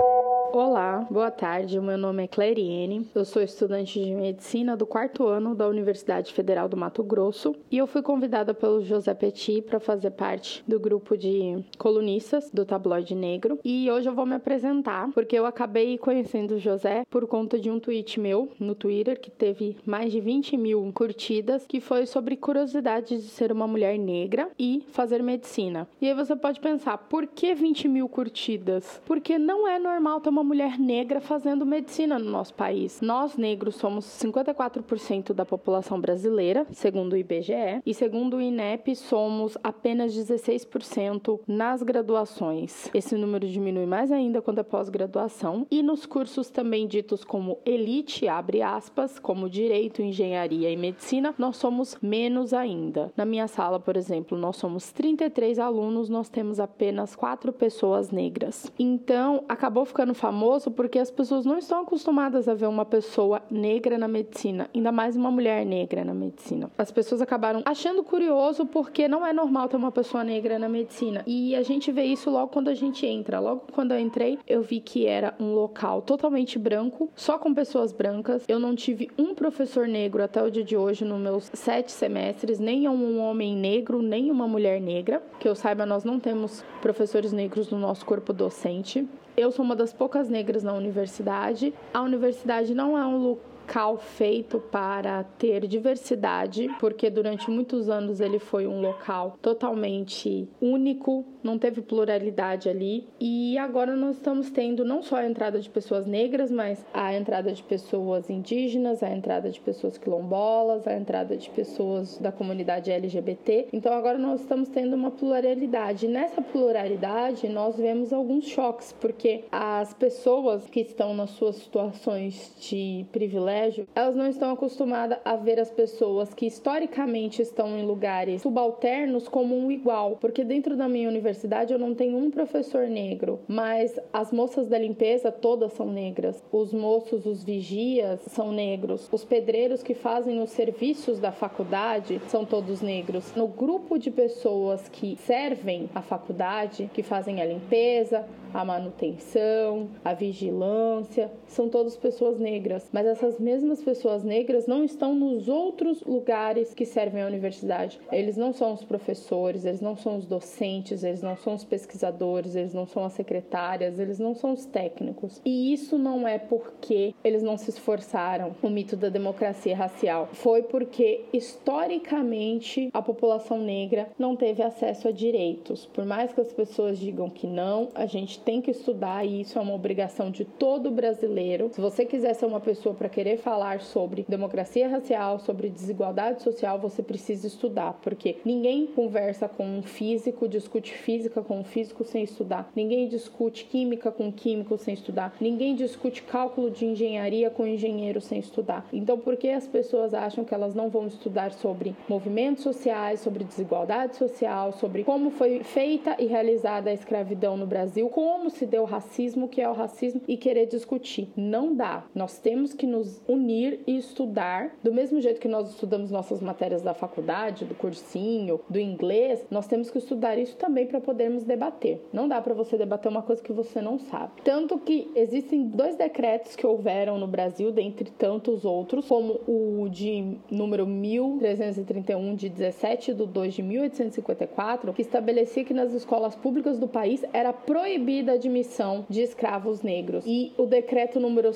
Olá, 0.59 1.05
boa 1.11 1.29
tarde. 1.29 1.79
Meu 1.79 1.99
nome 1.99 2.23
é 2.23 2.27
Clariene. 2.27 3.07
Eu 3.13 3.23
sou 3.23 3.43
estudante 3.43 4.03
de 4.03 4.11
medicina 4.15 4.75
do 4.75 4.87
quarto 4.87 5.27
ano 5.27 5.53
da 5.53 5.67
Universidade 5.67 6.33
Federal 6.33 6.67
do 6.67 6.75
Mato 6.75 7.03
Grosso 7.03 7.55
e 7.69 7.77
eu 7.77 7.85
fui 7.85 8.01
convidada 8.01 8.55
pelo 8.55 8.81
José 8.81 9.13
Petit 9.13 9.61
para 9.61 9.79
fazer 9.79 10.09
parte 10.09 10.63
do 10.67 10.79
grupo 10.79 11.15
de 11.15 11.63
colunistas 11.77 12.49
do 12.51 12.65
Tabloide 12.65 13.13
Negro. 13.13 13.59
E 13.63 13.87
hoje 13.91 14.09
eu 14.09 14.15
vou 14.15 14.25
me 14.25 14.33
apresentar 14.33 15.11
porque 15.13 15.37
eu 15.37 15.45
acabei 15.45 15.95
conhecendo 15.95 16.55
o 16.55 16.59
José 16.59 17.05
por 17.07 17.27
conta 17.27 17.59
de 17.59 17.69
um 17.69 17.79
tweet 17.79 18.19
meu 18.19 18.49
no 18.59 18.73
Twitter 18.73 19.21
que 19.21 19.29
teve 19.29 19.77
mais 19.85 20.11
de 20.11 20.19
20 20.19 20.57
mil 20.57 20.91
curtidas, 20.91 21.67
que 21.67 21.79
foi 21.79 22.07
sobre 22.07 22.35
curiosidade 22.35 23.17
de 23.17 23.29
ser 23.29 23.51
uma 23.51 23.67
mulher 23.67 23.95
negra 23.99 24.49
e 24.57 24.83
fazer 24.89 25.21
medicina. 25.21 25.87
E 26.01 26.07
aí 26.07 26.15
você 26.15 26.35
pode 26.35 26.59
pensar, 26.59 26.97
por 26.97 27.27
que 27.27 27.53
20 27.53 27.87
mil 27.87 28.09
curtidas? 28.09 28.99
Porque 29.05 29.37
não 29.37 29.67
é 29.67 29.77
normal 29.77 30.19
ter 30.19 30.29
uma 30.29 30.46
mulher 30.47 30.79
negra 30.79 31.19
fazendo 31.19 31.65
medicina 31.65 32.17
no 32.17 32.31
nosso 32.31 32.53
país. 32.53 33.01
Nós, 33.01 33.35
negros, 33.35 33.75
somos 33.75 34.05
54% 34.05 35.33
da 35.33 35.45
população 35.45 35.99
brasileira, 35.99 36.65
segundo 36.71 37.13
o 37.13 37.17
IBGE, 37.17 37.81
e 37.85 37.93
segundo 37.93 38.37
o 38.37 38.41
INEP, 38.41 38.95
somos 38.95 39.57
apenas 39.61 40.15
16% 40.15 41.41
nas 41.45 41.83
graduações. 41.83 42.89
Esse 42.93 43.15
número 43.15 43.45
diminui 43.45 43.85
mais 43.85 44.11
ainda 44.11 44.41
quando 44.41 44.59
é 44.59 44.63
pós-graduação. 44.63 45.67
E 45.69 45.83
nos 45.83 46.05
cursos 46.05 46.49
também 46.49 46.87
ditos 46.87 47.25
como 47.25 47.59
elite, 47.65 48.27
abre 48.27 48.61
aspas, 48.61 49.19
como 49.19 49.49
direito, 49.49 50.01
engenharia 50.01 50.71
e 50.71 50.77
medicina, 50.77 51.35
nós 51.37 51.57
somos 51.57 51.97
menos 52.01 52.53
ainda. 52.53 53.11
Na 53.17 53.25
minha 53.25 53.47
sala, 53.47 53.79
por 53.79 53.97
exemplo, 53.97 54.37
nós 54.37 54.55
somos 54.55 54.93
33 54.93 55.59
alunos, 55.59 56.07
nós 56.07 56.29
temos 56.29 56.59
apenas 56.59 57.15
4 57.15 57.51
pessoas 57.51 58.11
negras. 58.11 58.71
Então, 58.79 59.43
acabou 59.49 59.83
ficando 59.83 60.13
famoso 60.27 60.69
porque 60.69 60.99
as 60.99 61.09
pessoas 61.09 61.45
não 61.45 61.57
estão 61.57 61.83
acostumadas 61.83 62.49
a 62.49 62.53
ver 62.53 62.67
uma 62.67 62.83
pessoa 62.83 63.41
negra 63.49 63.97
na 63.97 64.09
medicina, 64.09 64.69
ainda 64.75 64.91
mais 64.91 65.15
uma 65.15 65.31
mulher 65.31 65.65
negra 65.65 66.03
na 66.03 66.13
medicina. 66.13 66.69
As 66.77 66.91
pessoas 66.91 67.21
acabaram 67.21 67.61
achando 67.63 68.03
curioso 68.03 68.65
porque 68.65 69.07
não 69.07 69.25
é 69.25 69.31
normal 69.31 69.69
ter 69.69 69.77
uma 69.77 69.91
pessoa 69.91 70.25
negra 70.25 70.59
na 70.59 70.67
medicina. 70.67 71.23
E 71.25 71.55
a 71.55 71.63
gente 71.63 71.93
vê 71.93 72.03
isso 72.03 72.29
logo 72.29 72.49
quando 72.49 72.67
a 72.67 72.73
gente 72.73 73.05
entra. 73.05 73.39
Logo 73.39 73.61
quando 73.71 73.93
eu 73.93 73.99
entrei, 73.99 74.37
eu 74.45 74.61
vi 74.61 74.81
que 74.81 75.05
era 75.05 75.33
um 75.39 75.53
local 75.53 76.01
totalmente 76.01 76.59
branco, 76.59 77.09
só 77.15 77.37
com 77.37 77.53
pessoas 77.53 77.93
brancas. 77.93 78.43
Eu 78.49 78.59
não 78.59 78.75
tive 78.75 79.09
um 79.17 79.33
professor 79.33 79.87
negro 79.87 80.21
até 80.21 80.43
o 80.43 80.51
dia 80.51 80.63
de 80.63 80.75
hoje 80.75 81.05
nos 81.05 81.21
meus 81.21 81.49
sete 81.53 81.89
semestres, 81.89 82.59
nem 82.59 82.85
um 82.89 83.21
homem 83.21 83.55
negro, 83.55 84.01
nem 84.01 84.29
uma 84.29 84.45
mulher 84.45 84.81
negra. 84.81 85.23
Que 85.39 85.47
eu 85.47 85.55
saiba, 85.55 85.85
nós 85.85 86.03
não 86.03 86.19
temos 86.19 86.65
professores 86.81 87.31
negros 87.31 87.71
no 87.71 87.79
nosso 87.79 88.05
corpo 88.05 88.33
docente. 88.33 89.07
Eu 89.39 89.51
sou 89.51 89.63
uma 89.63 89.75
das 89.75 89.93
poucas 89.93 90.29
negras 90.29 90.63
na 90.63 90.73
universidade. 90.73 91.71
A 91.93 92.01
universidade 92.01 92.73
não 92.73 92.97
é 92.97 93.05
um 93.05 93.17
lugar 93.17 93.56
local 93.67 93.97
feito 93.97 94.59
para 94.59 95.25
ter 95.37 95.67
diversidade, 95.67 96.69
porque 96.79 97.09
durante 97.09 97.51
muitos 97.51 97.89
anos 97.89 98.21
ele 98.21 98.39
foi 98.39 98.65
um 98.65 98.79
local 98.79 99.37
totalmente 99.41 100.47
único, 100.61 101.25
não 101.43 101.59
teve 101.59 101.81
pluralidade 101.81 102.69
ali. 102.69 103.05
E 103.19 103.57
agora 103.57 103.93
nós 103.93 104.15
estamos 104.15 104.49
tendo 104.49 104.85
não 104.85 105.03
só 105.03 105.17
a 105.17 105.27
entrada 105.27 105.59
de 105.59 105.69
pessoas 105.69 106.05
negras, 106.05 106.49
mas 106.49 106.85
a 106.93 107.13
entrada 107.13 107.51
de 107.51 107.61
pessoas 107.61 108.29
indígenas, 108.29 109.03
a 109.03 109.09
entrada 109.09 109.49
de 109.49 109.59
pessoas 109.59 109.97
quilombolas, 109.97 110.87
a 110.87 110.95
entrada 110.95 111.35
de 111.35 111.49
pessoas 111.49 112.17
da 112.19 112.31
comunidade 112.31 112.89
LGBT. 112.89 113.67
Então 113.73 113.91
agora 113.91 114.17
nós 114.17 114.41
estamos 114.41 114.69
tendo 114.69 114.95
uma 114.95 115.11
pluralidade. 115.11 116.07
Nessa 116.07 116.41
pluralidade 116.41 117.49
nós 117.49 117.75
vemos 117.75 118.13
alguns 118.13 118.45
choques, 118.45 118.93
porque 118.93 119.43
as 119.51 119.93
pessoas 119.93 120.65
que 120.67 120.79
estão 120.79 121.13
nas 121.13 121.31
suas 121.31 121.57
situações 121.57 122.55
de 122.61 123.05
privilégio 123.11 123.56
colégio, 123.57 123.87
elas 123.95 124.15
não 124.15 124.27
estão 124.27 124.51
acostumadas 124.51 125.17
a 125.25 125.35
ver 125.35 125.59
as 125.59 125.71
pessoas 125.71 126.33
que 126.33 126.45
historicamente 126.45 127.41
estão 127.41 127.77
em 127.77 127.85
lugares 127.85 128.41
subalternos 128.43 129.27
como 129.27 129.57
um 129.57 129.71
igual, 129.71 130.17
porque 130.21 130.43
dentro 130.43 130.75
da 130.75 130.87
minha 130.87 131.09
universidade 131.09 131.73
eu 131.73 131.79
não 131.79 131.95
tenho 131.95 132.17
um 132.17 132.29
professor 132.29 132.87
negro, 132.87 133.39
mas 133.47 133.99
as 134.13 134.31
moças 134.31 134.67
da 134.67 134.77
limpeza 134.77 135.31
todas 135.31 135.73
são 135.73 135.91
negras, 135.91 136.43
os 136.51 136.71
moços, 136.71 137.25
os 137.25 137.43
vigias 137.43 138.19
são 138.27 138.51
negros, 138.51 139.09
os 139.11 139.25
pedreiros 139.25 139.81
que 139.81 139.95
fazem 139.95 140.39
os 140.41 140.51
serviços 140.51 141.19
da 141.19 141.31
faculdade 141.31 142.21
são 142.27 142.45
todos 142.45 142.81
negros. 142.81 143.33
No 143.35 143.47
grupo 143.47 143.97
de 143.97 144.11
pessoas 144.11 144.87
que 144.89 145.17
servem 145.17 145.89
a 145.95 146.01
faculdade, 146.01 146.89
que 146.93 147.01
fazem 147.01 147.41
a 147.41 147.45
limpeza, 147.45 148.25
a 148.53 148.63
manutenção, 148.63 149.89
a 150.03 150.13
vigilância, 150.13 151.31
são 151.47 151.69
todas 151.69 151.95
pessoas 151.95 152.39
negras. 152.39 152.89
Mas 152.91 153.05
essas 153.05 153.39
mesmas 153.47 153.81
pessoas 153.81 154.25
negras 154.25 154.67
não 154.67 154.83
estão 154.83 155.15
nos 155.15 155.47
outros 155.47 156.03
lugares 156.03 156.73
que 156.73 156.85
servem 156.85 157.23
à 157.23 157.27
universidade. 157.27 157.97
Eles 158.11 158.35
não 158.35 158.51
são 158.51 158.73
os 158.73 158.83
professores, 158.83 159.63
eles 159.63 159.79
não 159.79 159.95
são 159.95 160.17
os 160.17 160.25
docentes, 160.25 161.01
eles 161.01 161.21
não 161.21 161.37
são 161.37 161.53
os 161.53 161.63
pesquisadores, 161.63 162.57
eles 162.57 162.73
não 162.73 162.85
são 162.85 163.05
as 163.05 163.13
secretárias, 163.13 163.99
eles 163.99 164.19
não 164.19 164.35
são 164.35 164.51
os 164.51 164.65
técnicos. 164.65 165.41
E 165.45 165.71
isso 165.71 165.97
não 165.97 166.27
é 166.27 166.37
porque 166.37 167.15
eles 167.23 167.41
não 167.41 167.55
se 167.55 167.69
esforçaram. 167.69 168.53
O 168.61 168.69
mito 168.69 168.97
da 168.97 169.07
democracia 169.07 169.77
racial 169.77 170.27
foi 170.33 170.63
porque 170.63 171.23
historicamente 171.31 172.89
a 172.93 173.01
população 173.01 173.59
negra 173.59 174.09
não 174.19 174.35
teve 174.35 174.61
acesso 174.61 175.07
a 175.07 175.11
direitos. 175.11 175.85
Por 175.85 176.03
mais 176.03 176.33
que 176.33 176.41
as 176.41 176.51
pessoas 176.51 176.99
digam 176.99 177.29
que 177.29 177.47
não, 177.47 177.87
a 177.95 178.05
gente 178.05 178.41
tem 178.41 178.59
que 178.59 178.71
estudar 178.71 179.25
e 179.25 179.39
isso 179.39 179.57
é 179.57 179.61
uma 179.61 179.73
obrigação 179.73 180.29
de 180.29 180.43
todo 180.43 180.91
brasileiro. 180.91 181.69
Se 181.71 181.79
você 181.79 182.03
quiser 182.03 182.33
ser 182.33 182.45
uma 182.45 182.59
pessoa 182.59 182.93
para 182.93 183.07
querer 183.07 183.36
falar 183.37 183.81
sobre 183.81 184.25
democracia 184.27 184.87
racial, 184.87 185.39
sobre 185.39 185.69
desigualdade 185.69 186.41
social, 186.41 186.79
você 186.79 187.01
precisa 187.01 187.47
estudar, 187.47 187.93
porque 188.01 188.37
ninguém 188.43 188.87
conversa 188.87 189.47
com 189.47 189.65
um 189.65 189.81
físico, 189.81 190.47
discute 190.47 190.93
física 190.93 191.41
com 191.41 191.59
um 191.59 191.63
físico 191.63 192.03
sem 192.03 192.23
estudar. 192.23 192.71
Ninguém 192.75 193.07
discute 193.07 193.65
química 193.65 194.11
com 194.11 194.25
um 194.25 194.31
químico 194.31 194.77
sem 194.77 194.93
estudar. 194.93 195.35
Ninguém 195.39 195.75
discute 195.75 196.23
cálculo 196.23 196.69
de 196.69 196.85
engenharia 196.85 197.49
com 197.49 197.63
um 197.63 197.67
engenheiro 197.67 198.19
sem 198.19 198.39
estudar. 198.39 198.85
Então, 198.91 199.17
por 199.17 199.37
que 199.37 199.49
as 199.49 199.67
pessoas 199.67 200.13
acham 200.13 200.43
que 200.43 200.53
elas 200.53 200.73
não 200.73 200.89
vão 200.89 201.07
estudar 201.07 201.51
sobre 201.51 201.95
movimentos 202.09 202.63
sociais, 202.63 203.19
sobre 203.19 203.43
desigualdade 203.43 204.15
social, 204.15 204.71
sobre 204.73 205.03
como 205.03 205.29
foi 205.31 205.63
feita 205.63 206.15
e 206.19 206.25
realizada 206.25 206.89
a 206.89 206.93
escravidão 206.93 207.57
no 207.57 207.65
Brasil, 207.65 208.09
como 208.09 208.49
se 208.49 208.65
deu 208.65 208.83
o 208.83 208.85
racismo, 208.85 209.45
o 209.45 209.49
que 209.49 209.61
é 209.61 209.69
o 209.69 209.73
racismo 209.73 210.21
e 210.27 210.37
querer 210.37 210.65
discutir. 210.65 211.29
Não 211.35 211.73
dá. 211.73 212.05
Nós 212.13 212.39
temos 212.39 212.73
que 212.73 212.87
nos 212.87 213.21
unir 213.27 213.79
e 213.85 213.97
estudar 213.97 214.75
do 214.83 214.93
mesmo 214.93 215.19
jeito 215.19 215.39
que 215.39 215.47
nós 215.47 215.69
estudamos 215.69 216.11
nossas 216.11 216.41
matérias 216.41 216.81
da 216.81 216.93
faculdade, 216.93 217.65
do 217.65 217.75
cursinho, 217.75 218.59
do 218.69 218.79
inglês, 218.79 219.45
nós 219.49 219.67
temos 219.67 219.89
que 219.89 219.97
estudar 219.97 220.37
isso 220.37 220.55
também 220.55 220.85
para 220.85 221.01
podermos 221.01 221.43
debater. 221.43 222.01
Não 222.11 222.27
dá 222.27 222.41
para 222.41 222.53
você 222.53 222.77
debater 222.77 223.09
uma 223.09 223.21
coisa 223.21 223.41
que 223.41 223.53
você 223.53 223.81
não 223.81 223.99
sabe. 223.99 224.41
Tanto 224.43 224.77
que 224.77 225.09
existem 225.15 225.67
dois 225.67 225.95
decretos 225.95 226.55
que 226.55 226.65
houveram 226.65 227.17
no 227.17 227.27
Brasil, 227.27 227.71
dentre 227.71 228.09
tantos 228.11 228.65
outros, 228.65 229.07
como 229.07 229.39
o 229.47 229.87
de 229.89 230.37
número 230.49 230.85
1331 230.85 232.35
de 232.35 232.49
17 232.49 233.13
de 233.13 233.25
2 233.25 233.53
de 233.53 233.63
1854, 233.63 234.93
que 234.93 235.01
estabelecia 235.01 235.63
que 235.63 235.73
nas 235.73 235.93
escolas 235.93 236.35
públicas 236.35 236.79
do 236.79 236.87
país 236.87 237.23
era 237.33 237.51
proibida 237.51 238.31
a 238.31 238.35
admissão 238.35 239.05
de 239.09 239.21
escravos 239.21 239.81
negros. 239.81 240.23
E 240.25 240.53
o 240.57 240.65
decreto 240.65 241.19
número 241.19 241.53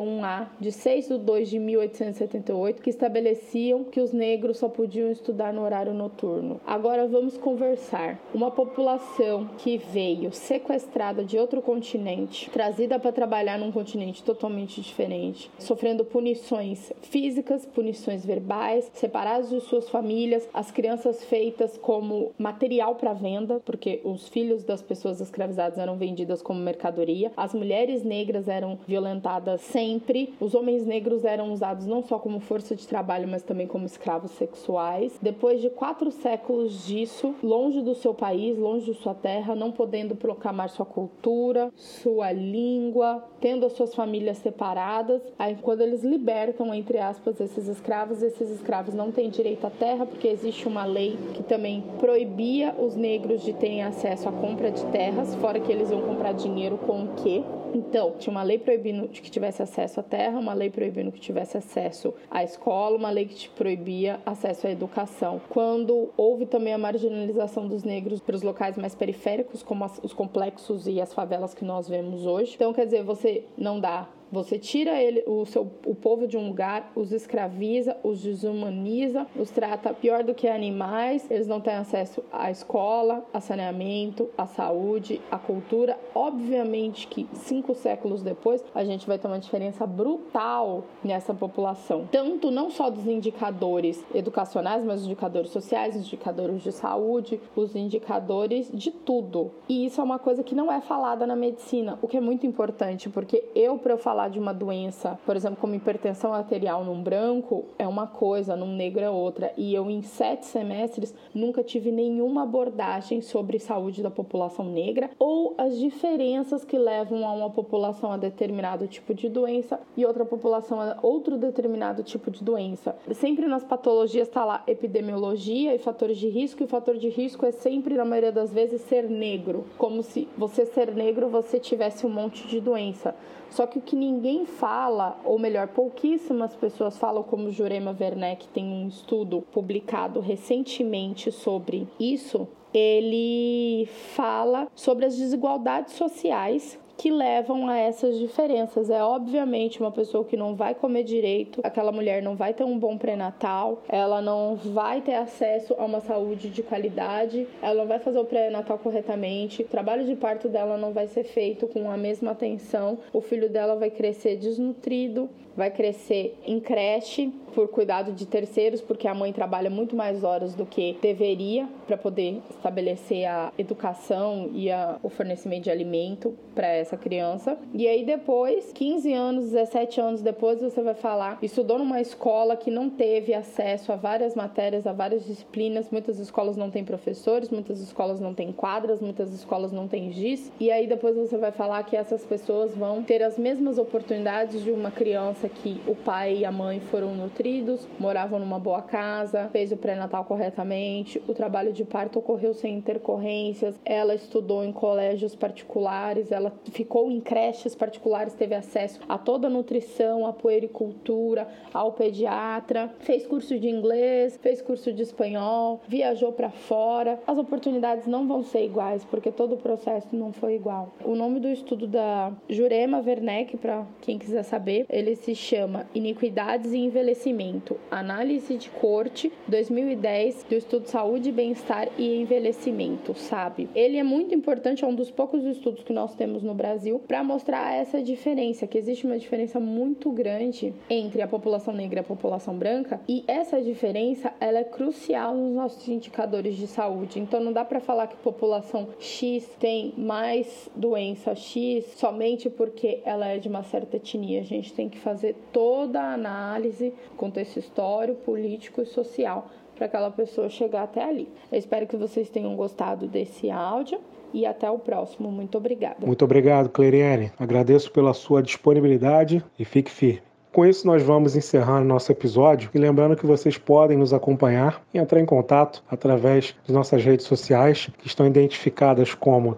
7031-A, 0.00 0.48
de 0.58 0.72
6 0.72 1.08
de 1.08 1.18
2 1.18 1.50
de 1.50 1.58
1878, 1.58 2.82
que 2.82 2.90
estabeleciam 2.90 3.84
que 3.84 4.00
os 4.00 4.12
negros 4.12 4.58
só 4.58 4.68
podiam 4.68 5.10
estudar 5.10 5.52
no 5.52 5.62
horário 5.62 5.92
noturno. 5.92 6.60
Agora 6.66 7.06
vamos 7.06 7.36
conversar. 7.36 8.18
Uma 8.32 8.50
população 8.50 9.48
que 9.58 9.78
veio 9.78 10.32
sequestrada 10.32 11.24
de 11.24 11.38
outro 11.38 11.60
continente, 11.60 12.50
trazida 12.50 12.98
para 12.98 13.12
trabalhar 13.12 13.58
num 13.58 13.72
continente 13.72 14.22
totalmente 14.22 14.80
diferente, 14.80 15.50
sofrendo 15.58 16.04
punições 16.04 16.92
físicas, 17.02 17.66
punições 17.66 18.24
verbais, 18.24 18.90
separados 18.94 19.50
de 19.50 19.60
suas 19.60 19.88
famílias, 19.88 20.48
as 20.52 20.70
crianças 20.70 21.24
feitas 21.24 21.76
como 21.76 22.32
material 22.38 22.94
para 22.94 23.12
venda, 23.12 23.60
porque 23.64 24.00
os 24.04 24.28
filhos 24.28 24.64
das 24.64 24.82
pessoas 24.82 25.20
escravizadas 25.20 25.78
eram 25.78 25.96
vendidas 25.96 26.42
como 26.42 26.60
mercadoria, 26.60 27.32
as 27.36 27.54
mulheres 27.54 28.02
negras 28.02 28.48
eram 28.48 28.78
violentadas 28.86 29.60
sempre, 29.90 30.34
os 30.40 30.54
homens 30.54 30.86
negros 30.86 31.24
eram 31.24 31.52
usados 31.52 31.86
não 31.86 32.02
só 32.02 32.18
como 32.18 32.38
força 32.38 32.76
de 32.76 32.86
trabalho, 32.86 33.26
mas 33.26 33.42
também 33.42 33.66
como 33.66 33.86
escravos 33.86 34.30
sexuais. 34.32 35.18
Depois 35.20 35.60
de 35.60 35.68
quatro 35.68 36.10
séculos 36.12 36.86
disso, 36.86 37.34
longe 37.42 37.82
do 37.82 37.94
seu 37.94 38.14
país, 38.14 38.56
longe 38.56 38.92
de 38.92 38.94
sua 38.94 39.14
terra, 39.14 39.54
não 39.54 39.72
podendo 39.72 40.14
proclamar 40.14 40.68
sua 40.68 40.86
cultura, 40.86 41.72
sua 41.74 42.30
língua, 42.30 43.24
tendo 43.40 43.66
as 43.66 43.72
suas 43.72 43.94
famílias 43.94 44.38
separadas, 44.38 45.22
aí 45.38 45.56
quando 45.60 45.80
eles 45.80 46.04
libertam, 46.04 46.72
entre 46.72 46.98
aspas, 46.98 47.40
esses 47.40 47.66
escravos, 47.66 48.22
esses 48.22 48.50
escravos 48.50 48.94
não 48.94 49.10
têm 49.10 49.28
direito 49.28 49.66
à 49.66 49.70
terra, 49.70 50.06
porque 50.06 50.28
existe 50.28 50.68
uma 50.68 50.84
lei 50.84 51.18
que 51.34 51.42
também 51.42 51.82
proibia 51.98 52.74
os 52.78 52.94
negros 52.94 53.42
de 53.42 53.52
terem 53.52 53.82
acesso 53.82 54.28
à 54.28 54.32
compra 54.32 54.70
de 54.70 54.84
terras, 54.86 55.34
fora 55.36 55.58
que 55.58 55.72
eles 55.72 55.90
vão 55.90 56.02
comprar 56.02 56.32
dinheiro 56.32 56.78
com 56.78 57.04
o 57.04 57.08
quê? 57.16 57.42
Então, 57.72 58.14
tinha 58.18 58.30
uma 58.30 58.42
lei 58.42 58.58
proibindo 58.58 59.08
que 59.08 59.30
tivesse 59.30 59.62
acesso 59.62 60.00
à 60.00 60.02
terra, 60.02 60.38
uma 60.38 60.54
lei 60.54 60.70
proibindo 60.70 61.12
que 61.12 61.20
tivesse 61.20 61.56
acesso 61.56 62.12
à 62.30 62.42
escola, 62.42 62.96
uma 62.96 63.10
lei 63.10 63.26
que 63.26 63.34
te 63.34 63.48
proibia 63.50 64.20
acesso 64.26 64.66
à 64.66 64.70
educação. 64.70 65.40
Quando 65.48 66.10
houve 66.16 66.46
também 66.46 66.72
a 66.72 66.78
marginalização 66.78 67.68
dos 67.68 67.84
negros 67.84 68.20
para 68.20 68.34
os 68.34 68.42
locais 68.42 68.76
mais 68.76 68.94
periféricos, 68.94 69.62
como 69.62 69.84
os 70.02 70.12
complexos 70.12 70.86
e 70.86 71.00
as 71.00 71.14
favelas 71.14 71.54
que 71.54 71.64
nós 71.64 71.88
vemos 71.88 72.26
hoje. 72.26 72.54
Então, 72.54 72.72
quer 72.72 72.84
dizer, 72.84 73.02
você 73.04 73.44
não 73.56 73.78
dá 73.80 74.08
você 74.30 74.58
tira 74.58 75.00
ele, 75.00 75.22
o, 75.26 75.44
seu, 75.44 75.62
o 75.84 75.94
povo 75.94 76.26
de 76.26 76.36
um 76.36 76.48
lugar, 76.48 76.92
os 76.94 77.12
escraviza, 77.12 77.96
os 78.02 78.22
desumaniza, 78.22 79.26
os 79.36 79.50
trata 79.50 79.92
pior 79.92 80.22
do 80.22 80.34
que 80.34 80.46
animais, 80.48 81.28
eles 81.30 81.46
não 81.46 81.60
têm 81.60 81.74
acesso 81.74 82.22
à 82.32 82.50
escola, 82.50 83.24
a 83.32 83.40
saneamento, 83.40 84.28
à 84.36 84.46
saúde, 84.46 85.20
à 85.30 85.38
cultura. 85.38 85.98
Obviamente 86.14 87.06
que 87.06 87.26
cinco 87.34 87.74
séculos 87.74 88.22
depois 88.22 88.64
a 88.74 88.84
gente 88.84 89.06
vai 89.06 89.18
ter 89.18 89.26
uma 89.26 89.38
diferença 89.38 89.86
brutal 89.86 90.84
nessa 91.02 91.34
população. 91.34 92.08
Tanto 92.10 92.50
não 92.50 92.70
só 92.70 92.90
dos 92.90 93.06
indicadores 93.06 94.04
educacionais, 94.14 94.84
mas 94.84 95.00
os 95.00 95.06
indicadores 95.06 95.50
sociais, 95.50 95.96
os 95.96 96.06
indicadores 96.06 96.62
de 96.62 96.72
saúde, 96.72 97.40
os 97.56 97.74
indicadores 97.74 98.70
de 98.72 98.90
tudo. 98.90 99.50
E 99.68 99.86
isso 99.86 100.00
é 100.00 100.04
uma 100.04 100.18
coisa 100.18 100.42
que 100.42 100.54
não 100.54 100.70
é 100.70 100.80
falada 100.80 101.26
na 101.26 101.36
medicina, 101.36 101.98
o 102.00 102.08
que 102.08 102.16
é 102.16 102.20
muito 102.20 102.46
importante, 102.46 103.08
porque 103.08 103.44
eu, 103.54 103.78
para 103.78 103.94
eu 103.94 103.98
falar 103.98 104.19
falar 104.20 104.28
de 104.28 104.38
uma 104.38 104.52
doença, 104.52 105.18
por 105.24 105.34
exemplo, 105.34 105.56
como 105.58 105.74
hipertensão 105.74 106.34
arterial 106.34 106.84
num 106.84 107.02
branco, 107.02 107.64
é 107.78 107.88
uma 107.88 108.06
coisa, 108.06 108.54
num 108.54 108.74
negro 108.74 109.00
é 109.00 109.08
outra. 109.08 109.52
E 109.56 109.74
eu, 109.74 109.90
em 109.90 110.02
sete 110.02 110.44
semestres, 110.44 111.14
nunca 111.34 111.62
tive 111.62 111.90
nenhuma 111.90 112.42
abordagem 112.42 113.22
sobre 113.22 113.58
saúde 113.58 114.02
da 114.02 114.10
população 114.10 114.66
negra 114.66 115.10
ou 115.18 115.54
as 115.56 115.78
diferenças 115.78 116.64
que 116.64 116.76
levam 116.76 117.26
a 117.26 117.32
uma 117.32 117.48
população 117.48 118.12
a 118.12 118.18
determinado 118.18 118.86
tipo 118.86 119.14
de 119.14 119.28
doença 119.28 119.80
e 119.96 120.04
outra 120.04 120.24
população 120.24 120.80
a 120.80 120.98
outro 121.02 121.38
determinado 121.38 122.02
tipo 122.02 122.30
de 122.30 122.44
doença. 122.44 122.94
Sempre 123.14 123.46
nas 123.46 123.64
patologias 123.64 124.28
está 124.28 124.44
lá 124.44 124.62
epidemiologia 124.66 125.74
e 125.74 125.78
fatores 125.78 126.18
de 126.18 126.28
risco, 126.28 126.62
e 126.62 126.66
o 126.66 126.68
fator 126.68 126.98
de 126.98 127.08
risco 127.08 127.46
é 127.46 127.52
sempre, 127.52 127.94
na 127.94 128.04
maioria 128.04 128.32
das 128.32 128.52
vezes, 128.52 128.82
ser 128.82 129.08
negro. 129.08 129.64
Como 129.78 130.02
se 130.02 130.28
você 130.36 130.66
ser 130.66 130.94
negro 130.94 131.28
você 131.28 131.58
tivesse 131.58 132.04
um 132.04 132.10
monte 132.10 132.46
de 132.46 132.60
doença. 132.60 133.14
Só 133.50 133.66
que 133.66 133.78
o 133.78 133.82
que 133.82 133.96
ninguém 134.10 134.44
fala, 134.44 135.18
ou 135.24 135.38
melhor, 135.38 135.68
pouquíssimas 135.68 136.54
pessoas 136.56 136.98
falam, 136.98 137.22
como 137.22 137.50
Jurema 137.50 137.96
Werneck 137.98 138.48
tem 138.48 138.64
um 138.64 138.88
estudo 138.88 139.42
publicado 139.52 140.20
recentemente 140.20 141.30
sobre 141.30 141.86
isso, 141.98 142.48
ele 142.74 143.86
fala 144.14 144.68
sobre 144.74 145.06
as 145.06 145.16
desigualdades 145.16 145.94
sociais 145.94 146.78
que 147.00 147.10
levam 147.10 147.66
a 147.66 147.78
essas 147.78 148.18
diferenças. 148.18 148.90
É 148.90 149.02
obviamente 149.02 149.80
uma 149.80 149.90
pessoa 149.90 150.22
que 150.22 150.36
não 150.36 150.54
vai 150.54 150.74
comer 150.74 151.02
direito, 151.02 151.58
aquela 151.64 151.90
mulher 151.90 152.22
não 152.22 152.36
vai 152.36 152.52
ter 152.52 152.62
um 152.62 152.78
bom 152.78 152.98
pré-natal, 152.98 153.82
ela 153.88 154.20
não 154.20 154.54
vai 154.54 155.00
ter 155.00 155.14
acesso 155.14 155.74
a 155.78 155.84
uma 155.86 156.00
saúde 156.00 156.50
de 156.50 156.62
qualidade, 156.62 157.48
ela 157.62 157.80
não 157.80 157.86
vai 157.86 157.98
fazer 158.00 158.18
o 158.18 158.24
pré-natal 158.26 158.78
corretamente, 158.78 159.62
o 159.62 159.66
trabalho 159.68 160.04
de 160.04 160.14
parto 160.14 160.46
dela 160.46 160.76
não 160.76 160.92
vai 160.92 161.06
ser 161.06 161.24
feito 161.24 161.66
com 161.66 161.90
a 161.90 161.96
mesma 161.96 162.32
atenção, 162.32 162.98
o 163.14 163.22
filho 163.22 163.48
dela 163.48 163.76
vai 163.76 163.88
crescer 163.88 164.36
desnutrido, 164.36 165.30
vai 165.56 165.70
crescer 165.70 166.38
em 166.46 166.60
creche 166.60 167.32
por 167.54 167.68
cuidado 167.68 168.12
de 168.12 168.26
terceiros, 168.26 168.80
porque 168.80 169.08
a 169.08 169.14
mãe 169.14 169.32
trabalha 169.32 169.68
muito 169.68 169.96
mais 169.96 170.22
horas 170.22 170.54
do 170.54 170.64
que 170.64 170.96
deveria 171.02 171.68
para 171.86 171.96
poder 171.96 172.40
estabelecer 172.48 173.26
a 173.26 173.52
educação 173.58 174.50
e 174.52 174.70
a, 174.70 174.98
o 175.02 175.08
fornecimento 175.08 175.64
de 175.64 175.70
alimento 175.70 176.36
para 176.54 176.68
essa 176.68 176.96
criança. 176.96 177.58
E 177.74 177.88
aí 177.88 178.04
depois, 178.04 178.72
15 178.72 179.12
anos, 179.12 179.44
17 179.46 180.00
anos 180.00 180.22
depois, 180.22 180.60
você 180.60 180.82
vai 180.82 180.94
falar, 180.94 181.38
estudou 181.42 181.78
numa 181.78 182.00
escola 182.00 182.56
que 182.56 182.70
não 182.70 182.88
teve 182.88 183.34
acesso 183.34 183.92
a 183.92 183.96
várias 183.96 184.34
matérias, 184.34 184.86
a 184.86 184.92
várias 184.92 185.24
disciplinas, 185.26 185.90
muitas 185.90 186.18
escolas 186.18 186.56
não 186.56 186.70
têm 186.70 186.84
professores, 186.84 187.50
muitas 187.50 187.80
escolas 187.80 188.20
não 188.20 188.34
têm 188.34 188.52
quadras, 188.52 189.00
muitas 189.00 189.32
escolas 189.32 189.72
não 189.72 189.88
têm 189.88 190.12
giz. 190.12 190.52
E 190.60 190.70
aí 190.70 190.86
depois 190.86 191.16
você 191.16 191.36
vai 191.36 191.52
falar 191.52 191.82
que 191.84 191.96
essas 191.96 192.24
pessoas 192.24 192.74
vão 192.74 193.02
ter 193.02 193.22
as 193.22 193.38
mesmas 193.38 193.78
oportunidades 193.78 194.62
de 194.62 194.70
uma 194.70 194.90
criança 194.90 195.39
que 195.48 195.80
o 195.86 195.94
pai 195.94 196.38
e 196.38 196.44
a 196.44 196.52
mãe 196.52 196.80
foram 196.80 197.14
nutridos, 197.14 197.86
moravam 197.98 198.38
numa 198.38 198.58
boa 198.58 198.82
casa, 198.82 199.48
fez 199.52 199.72
o 199.72 199.76
pré-natal 199.76 200.24
corretamente, 200.24 201.22
o 201.26 201.34
trabalho 201.34 201.72
de 201.72 201.84
parto 201.84 202.18
ocorreu 202.18 202.54
sem 202.54 202.76
intercorrências, 202.76 203.78
ela 203.84 204.14
estudou 204.14 204.64
em 204.64 204.72
colégios 204.72 205.34
particulares, 205.34 206.30
ela 206.32 206.52
ficou 206.72 207.10
em 207.10 207.20
creches 207.20 207.74
particulares, 207.74 208.34
teve 208.34 208.54
acesso 208.54 209.00
a 209.08 209.18
toda 209.18 209.46
a 209.46 209.50
nutrição, 209.50 210.26
a 210.26 210.32
puericultura, 210.32 211.48
ao 211.72 211.92
pediatra, 211.92 212.92
fez 213.00 213.26
curso 213.26 213.58
de 213.58 213.68
inglês, 213.68 214.38
fez 214.42 214.60
curso 214.60 214.92
de 214.92 215.02
espanhol, 215.02 215.80
viajou 215.88 216.32
para 216.32 216.50
fora. 216.50 217.20
As 217.26 217.38
oportunidades 217.38 218.06
não 218.06 218.26
vão 218.26 218.42
ser 218.42 218.64
iguais, 218.64 219.04
porque 219.04 219.30
todo 219.30 219.54
o 219.54 219.58
processo 219.58 220.14
não 220.14 220.32
foi 220.32 220.54
igual. 220.54 220.92
O 221.04 221.14
nome 221.14 221.40
do 221.40 221.48
estudo 221.48 221.86
da 221.86 222.32
Jurema 222.48 223.02
Werneck, 223.04 223.56
para 223.56 223.86
quem 224.00 224.18
quiser 224.18 224.42
saber, 224.42 224.86
ele 224.88 225.16
se 225.16 225.29
chama 225.34 225.86
Iniquidades 225.94 226.72
e 226.72 226.78
Envelhecimento, 226.78 227.76
Análise 227.90 228.56
de 228.56 228.70
Corte 228.70 229.32
2010 229.48 230.44
do 230.48 230.54
Estudo 230.54 230.86
Saúde, 230.86 231.32
Bem-Estar 231.32 231.88
e 231.98 232.20
Envelhecimento, 232.20 233.14
sabe? 233.14 233.68
Ele 233.74 233.96
é 233.96 234.02
muito 234.02 234.34
importante, 234.34 234.84
é 234.84 234.86
um 234.86 234.94
dos 234.94 235.10
poucos 235.10 235.44
estudos 235.44 235.82
que 235.82 235.92
nós 235.92 236.14
temos 236.14 236.42
no 236.42 236.54
Brasil 236.54 237.00
para 237.06 237.22
mostrar 237.22 237.74
essa 237.74 238.02
diferença, 238.02 238.66
que 238.66 238.78
existe 238.78 239.06
uma 239.06 239.18
diferença 239.18 239.60
muito 239.60 240.10
grande 240.10 240.74
entre 240.88 241.22
a 241.22 241.28
população 241.28 241.74
negra 241.74 242.00
e 242.00 242.02
a 242.02 242.04
população 242.04 242.56
branca, 242.56 243.00
e 243.08 243.24
essa 243.26 243.60
diferença 243.60 244.32
ela 244.40 244.58
é 244.58 244.64
crucial 244.64 245.34
nos 245.34 245.54
nossos 245.54 245.86
indicadores 245.88 246.56
de 246.56 246.66
saúde. 246.66 247.20
Então 247.20 247.40
não 247.40 247.52
dá 247.52 247.64
para 247.64 247.80
falar 247.80 248.06
que 248.06 248.16
população 248.16 248.88
X 248.98 249.48
tem 249.58 249.92
mais 249.96 250.70
doença 250.74 251.34
X 251.34 251.84
somente 251.96 252.48
porque 252.48 253.00
ela 253.04 253.28
é 253.28 253.38
de 253.38 253.48
uma 253.48 253.62
certa 253.62 253.96
etnia. 253.96 254.40
A 254.40 254.44
gente 254.44 254.72
tem 254.72 254.88
que 254.88 254.98
fazer 254.98 255.19
fazer 255.20 255.36
toda 255.52 256.00
a 256.00 256.14
análise, 256.14 256.94
contexto 257.16 257.58
histórico, 257.58 258.22
político 258.22 258.80
e 258.80 258.86
social 258.86 259.50
para 259.76 259.86
aquela 259.86 260.10
pessoa 260.10 260.48
chegar 260.48 260.82
até 260.82 261.04
ali. 261.04 261.28
Eu 261.52 261.58
espero 261.58 261.86
que 261.86 261.96
vocês 261.96 262.30
tenham 262.30 262.56
gostado 262.56 263.06
desse 263.06 263.50
áudio 263.50 264.00
e 264.32 264.46
até 264.46 264.70
o 264.70 264.78
próximo. 264.78 265.30
Muito 265.30 265.58
obrigada. 265.58 266.06
Muito 266.06 266.24
obrigado, 266.24 266.70
Cleiriane. 266.70 267.32
Agradeço 267.38 267.92
pela 267.92 268.14
sua 268.14 268.42
disponibilidade 268.42 269.44
e 269.58 269.64
fique 269.64 269.90
firme. 269.90 270.29
Com 270.52 270.66
isso, 270.66 270.84
nós 270.84 271.00
vamos 271.00 271.36
encerrar 271.36 271.84
nosso 271.84 272.10
episódio 272.10 272.70
e 272.74 272.78
lembrando 272.78 273.16
que 273.16 273.24
vocês 273.24 273.56
podem 273.56 273.96
nos 273.96 274.12
acompanhar 274.12 274.82
e 274.92 274.98
entrar 274.98 275.20
em 275.20 275.24
contato 275.24 275.80
através 275.88 276.56
de 276.64 276.72
nossas 276.72 277.04
redes 277.04 277.24
sociais, 277.24 277.88
que 277.98 278.08
estão 278.08 278.26
identificadas 278.26 279.14
como 279.14 279.56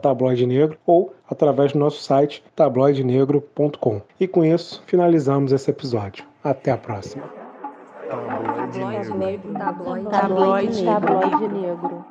tabloidenegro 0.00 0.78
ou 0.86 1.12
através 1.28 1.72
do 1.72 1.78
nosso 1.80 2.00
site 2.02 2.42
tabloidenegro.com. 2.54 4.00
E 4.20 4.28
com 4.28 4.44
isso, 4.44 4.80
finalizamos 4.86 5.50
esse 5.50 5.68
episódio. 5.68 6.24
Até 6.44 6.70
a 6.70 6.76
próxima. 6.76 7.24
Tabloide 8.08 9.12
negro. 9.14 9.54
Tabloide 10.08 11.48
negro. 11.48 12.04